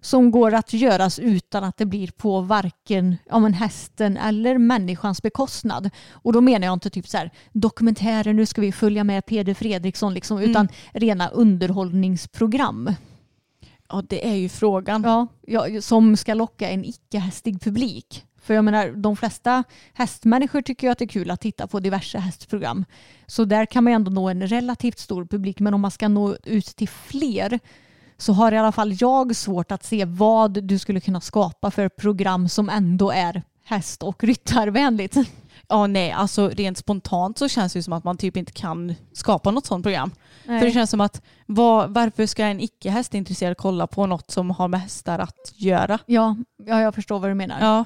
[0.00, 5.22] som går att göras utan att det blir på varken ja, men hästen eller människans
[5.22, 5.90] bekostnad.
[6.10, 9.54] Och då menar jag inte typ så här dokumentärer, nu ska vi följa med Peder
[9.54, 12.90] Fredriksson, liksom, utan rena underhållningsprogram.
[13.88, 15.02] Ja, det är ju frågan.
[15.02, 18.24] Ja, ja, som ska locka en icke-hästig publik.
[18.44, 21.80] För jag menar, de flesta hästmänniskor tycker ju att det är kul att titta på
[21.80, 22.84] diverse hästprogram.
[23.26, 25.60] Så där kan man ju ändå nå en relativt stor publik.
[25.60, 27.58] Men om man ska nå ut till fler
[28.16, 31.88] så har i alla fall jag svårt att se vad du skulle kunna skapa för
[31.88, 35.16] program som ändå är häst och ryttarvänligt.
[35.68, 39.50] Ja, nej, alltså rent spontant så känns det som att man typ inte kan skapa
[39.50, 40.10] något sånt program.
[40.44, 40.60] Nej.
[40.60, 44.50] För det känns som att vad, varför ska en icke hästintresserad kolla på något som
[44.50, 45.98] har med hästar att göra?
[46.06, 47.56] Ja, ja, jag förstår vad du menar.
[47.60, 47.84] Ja,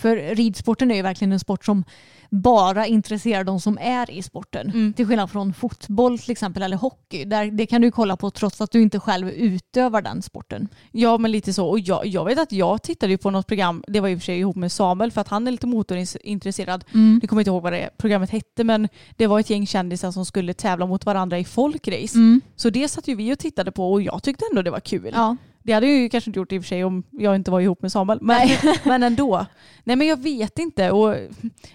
[0.00, 1.84] För ridsporten är ju verkligen en sport som
[2.30, 4.70] bara intresserar de som är i sporten.
[4.70, 4.92] Mm.
[4.92, 7.24] Till skillnad från fotboll till exempel eller hockey.
[7.24, 10.68] Där, det kan du kolla på trots att du inte själv utövar den sporten.
[10.92, 11.66] ja men lite så.
[11.66, 14.24] Och jag, jag vet att jag tittade på något program, det var i och för
[14.24, 16.84] sig ihop med Samuel för att han är lite motorintresserad.
[17.20, 20.24] Jag kommer inte ihåg vad det programmet hette men det var ett gäng kändisar som
[20.24, 22.18] skulle tävla mot varandra i folkrace.
[22.56, 25.10] Så det satt ju vi och tittade på och jag tyckte ändå det var kul.
[25.14, 25.36] Ja.
[25.62, 27.60] Det hade jag ju kanske inte gjort i och för sig om jag inte var
[27.60, 28.18] ihop med Samuel.
[28.22, 28.48] Men,
[28.84, 29.46] men ändå.
[29.84, 30.90] Nej men jag vet inte.
[30.90, 31.16] Och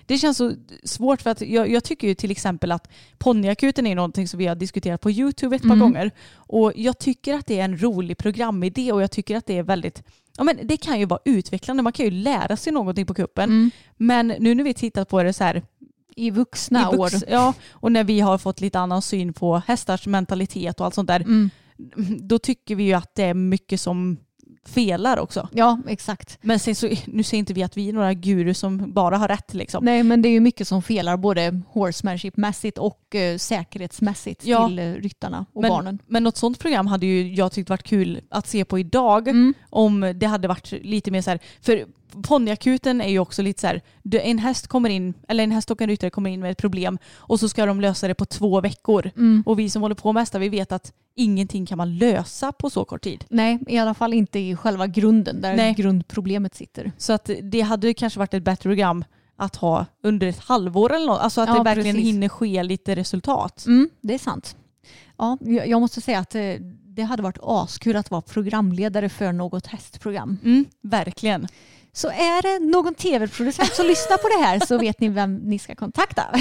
[0.05, 0.51] det känns så
[0.83, 4.47] svårt för att jag, jag tycker ju till exempel att ponnyakuten är någonting som vi
[4.47, 6.11] har diskuterat på YouTube ett par gånger.
[6.35, 9.63] Och jag tycker att det är en rolig programidé och jag tycker att det är
[9.63, 10.03] väldigt
[10.37, 13.49] Ja, men det kan ju vara utvecklande, man kan ju lära sig någonting på kuppen.
[13.97, 15.61] Men nu när vi tittat på det så här
[16.15, 17.09] I vuxna i år.
[17.09, 20.95] vux- Ja, och när vi har fått lite annan syn på hästars mentalitet och allt
[20.95, 21.49] sånt där, Mm.
[22.21, 24.17] Då tycker vi ju att det är mycket som
[24.67, 25.49] felar också.
[25.53, 26.37] Ja, exakt.
[26.41, 29.27] Men sen så, nu säger inte vi att vi är några gurus som bara har
[29.27, 29.85] rätt liksom.
[29.85, 34.67] Nej, men det är ju mycket som felar både horsemanship-mässigt och eh, säkerhetsmässigt Ja.
[34.67, 35.99] till eh, ryttarna och men, barnen.
[36.07, 39.53] men något sånt program hade ju jag tyckt varit kul att se på idag Mm.
[39.69, 41.85] om det hade varit lite mer så här, för
[42.27, 45.81] ponnyakuten är ju också lite så här, en häst kommer in, eller en häst och
[45.81, 48.61] en ryttare kommer in med ett problem och så ska de lösa det på två
[48.61, 49.11] veckor.
[49.17, 49.43] Mm.
[49.45, 52.69] Och vi som håller på med hästar, vi vet att ingenting kan man lösa på
[52.69, 53.25] så kort tid.
[53.29, 55.73] Nej, i alla fall inte i själva grunden där Nej.
[55.73, 56.91] grundproblemet sitter.
[56.97, 59.03] Så att det hade kanske varit ett bättre program
[59.37, 61.19] att ha under ett halvår eller något.
[61.21, 62.11] Alltså att Ja, det verkligen precis.
[62.13, 63.65] hinner ske lite resultat.
[63.65, 64.55] Mm, det är sant.
[65.17, 66.53] Ja, jag måste säga att eh,
[66.87, 70.37] det hade varit askul att vara programledare för något hästprogram.
[70.43, 71.47] Mm, verkligen.
[71.93, 75.59] Så är det någon tv-producent som lyssnar på det här så vet ni vem ni
[75.59, 76.23] ska kontakta.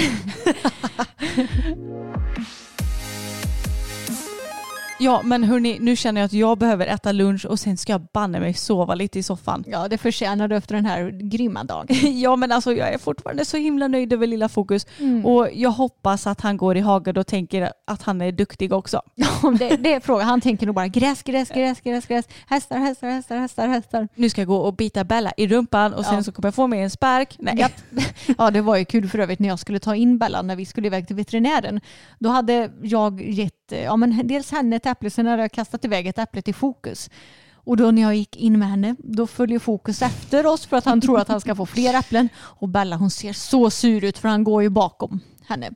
[5.05, 8.07] Ja men hörni, nu känner jag att jag behöver äta lunch och sen ska jag
[8.12, 9.64] banne mig sova lite i soffan.
[9.66, 11.86] Ja, det förtjänar du efter den här grymma dagen.
[12.20, 14.86] Ja men alltså jag är fortfarande så himla nöjd över lilla Fokus.
[14.98, 15.26] Mm.
[15.26, 19.02] Och jag hoppas att han går i hagen och tänker att han är duktig också.
[19.59, 20.26] Det, det är frågan.
[20.26, 22.28] Han tänker nog bara gräs, gräs, gräs, gräs, gräs.
[22.46, 24.09] Hästar, hästar, hästar, hästar, hästar.
[24.14, 26.22] Nu ska jag gå och bita Bella i rumpan och sen Ja.
[26.22, 27.36] så kommer jag få mig en spark.
[27.38, 27.55] Nej.
[27.59, 27.72] Japp.
[28.38, 30.66] Ja, det var ju kul för övrigt när jag skulle ta in Bella när vi
[30.66, 31.80] skulle iväg till veterinären.
[32.18, 35.84] Då hade jag gett eh, ja, men dels henne ett äpple, sen hade jag kastat
[35.84, 37.10] iväg ett äpple till Fokus.
[37.54, 40.84] Och då när jag gick in med henne, då följer Fokus efter oss för att
[40.84, 42.28] han tror att han ska få fler äpplen.
[42.36, 45.70] Och Bella hon ser så sur ut för han går ju bakom henne.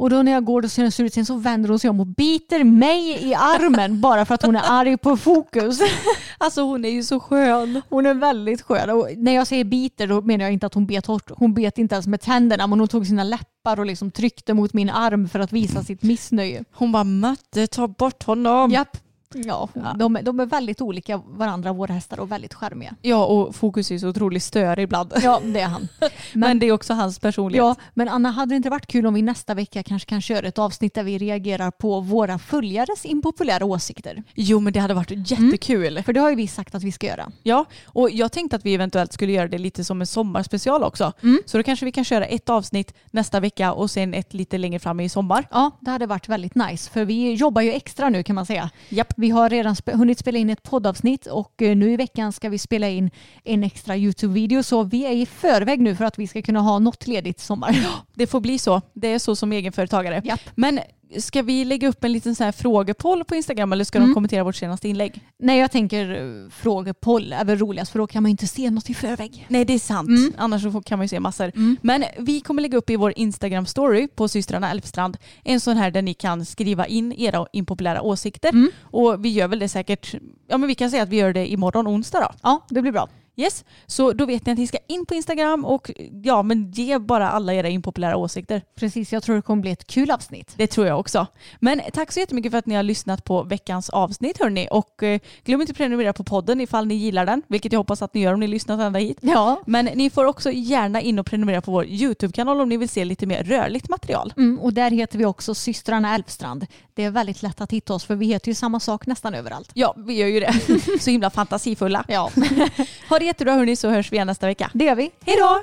[0.00, 2.00] Och då när jag går då ser hon sur ut, så vänder hon sig om
[2.00, 5.80] och biter mig i armen bara för att hon är arg på Fokus.
[6.38, 7.82] Alltså hon är ju så skön.
[7.88, 8.90] Hon är väldigt skön.
[8.90, 11.30] Och när jag säger biter då menar jag inte att hon bet hårt.
[11.30, 14.72] Hon bet inte ens med tänderna men hon tog sina läppar och liksom tryckte mot
[14.72, 16.64] min arm för att visa sitt missnöje.
[16.72, 18.70] Hon bara Matte ta bort honom.
[18.70, 18.96] Japp.
[19.34, 19.68] Ja,
[19.98, 22.94] de, är- de är väldigt olika varandra våra hästar och väldigt charmiga.
[23.02, 25.12] Ja och Fokus är så otroligt störig ibland.
[25.22, 25.88] Ja, det är han.
[26.34, 27.64] Men, det är också hans personlighet.
[27.64, 30.46] Ja, men Anna, hade det inte varit kul om vi nästa vecka kanske kan köra
[30.48, 34.22] ett avsnitt där vi reagerar på våra följares impopulära åsikter?
[34.34, 36.02] Jo men det hade varit jättekul.
[36.02, 37.30] För det har ju vi sagt att vi ska göra.
[37.42, 41.12] Ja, och jag tänkte att vi eventuellt skulle göra det lite som en sommarspecial också.
[41.46, 44.78] Så då kanske vi kan köra ett avsnitt nästa vecka och sen ett lite längre
[44.78, 45.44] fram i sommar.
[45.50, 46.90] Ja, det hade varit väldigt nice.
[46.90, 48.70] För vi jobbar ju extra nu kan man säga.
[48.88, 49.12] Japp.
[49.20, 52.48] Vi har redan spe- hunnit spela in ett poddavsnitt och eh, nu i veckan ska
[52.48, 53.10] vi spela in
[53.44, 54.62] en extra YouTube-video.
[54.62, 57.76] Så vi är i förväg nu för att vi ska kunna ha något ledigt sommar.
[58.14, 58.82] Det får bli så.
[58.92, 60.22] Det är så som egenföretagare.
[60.24, 60.40] Japp.
[60.54, 60.80] Men
[61.18, 64.56] ska vi lägga upp en liten här frågepoll på Instagram eller ska de kommentera vårt
[64.56, 65.20] senaste inlägg?
[65.38, 66.10] Nej, jag tänker
[66.44, 69.46] eh, frågepoll är väl roligast för då kan man ju inte se något i förväg.
[69.48, 70.08] Nej det är sant.
[70.38, 71.52] Annars så får- kan man ju se massor.
[71.82, 75.90] Men vi kommer lägga upp i vår Instagram story på systrarna Elfstrand en sån här
[75.90, 78.52] där ni kan skriva in era impopulära åsikter.
[78.82, 80.14] Och vi gör väl det säkert,
[80.48, 82.28] ja men vi kan säga att vi gör det imorgon onsdag då.
[82.42, 83.08] Ja, det blir bra.
[83.36, 85.90] Yes, så då vet ni att ni ska in på Instagram och
[86.22, 88.62] ja, men ge bara alla era impopulära åsikter.
[88.74, 90.52] Precis, jag tror det kommer bli ett kul avsnitt.
[90.56, 91.26] Det tror jag också.
[91.60, 95.20] Men tack så jättemycket för att ni har lyssnat på veckans avsnitt hörni och eh,
[95.44, 98.20] glöm inte att prenumerera på podden ifall ni gillar den, vilket jag hoppas att ni
[98.20, 99.18] gör om ni lyssnat ända hit.
[99.20, 99.62] Ja.
[99.66, 103.04] Men ni får också gärna in och prenumerera på vår YouTube-kanal om ni vill se
[103.04, 104.32] lite mer rörligt material.
[104.36, 106.66] Mm, och där heter vi också systrarna Älvstrand.
[106.94, 109.70] Det är väldigt lätt att hitta oss för vi heter ju samma sak nästan överallt.
[109.74, 110.54] Ja, vi gör ju det.
[111.00, 112.04] Så himla fantasifulla.
[112.08, 112.30] Ja,
[113.08, 114.70] Ha det jättebra hörni så hörs vi igen nästa vecka.
[114.74, 115.10] det gör vi.
[115.26, 115.62] Hej då!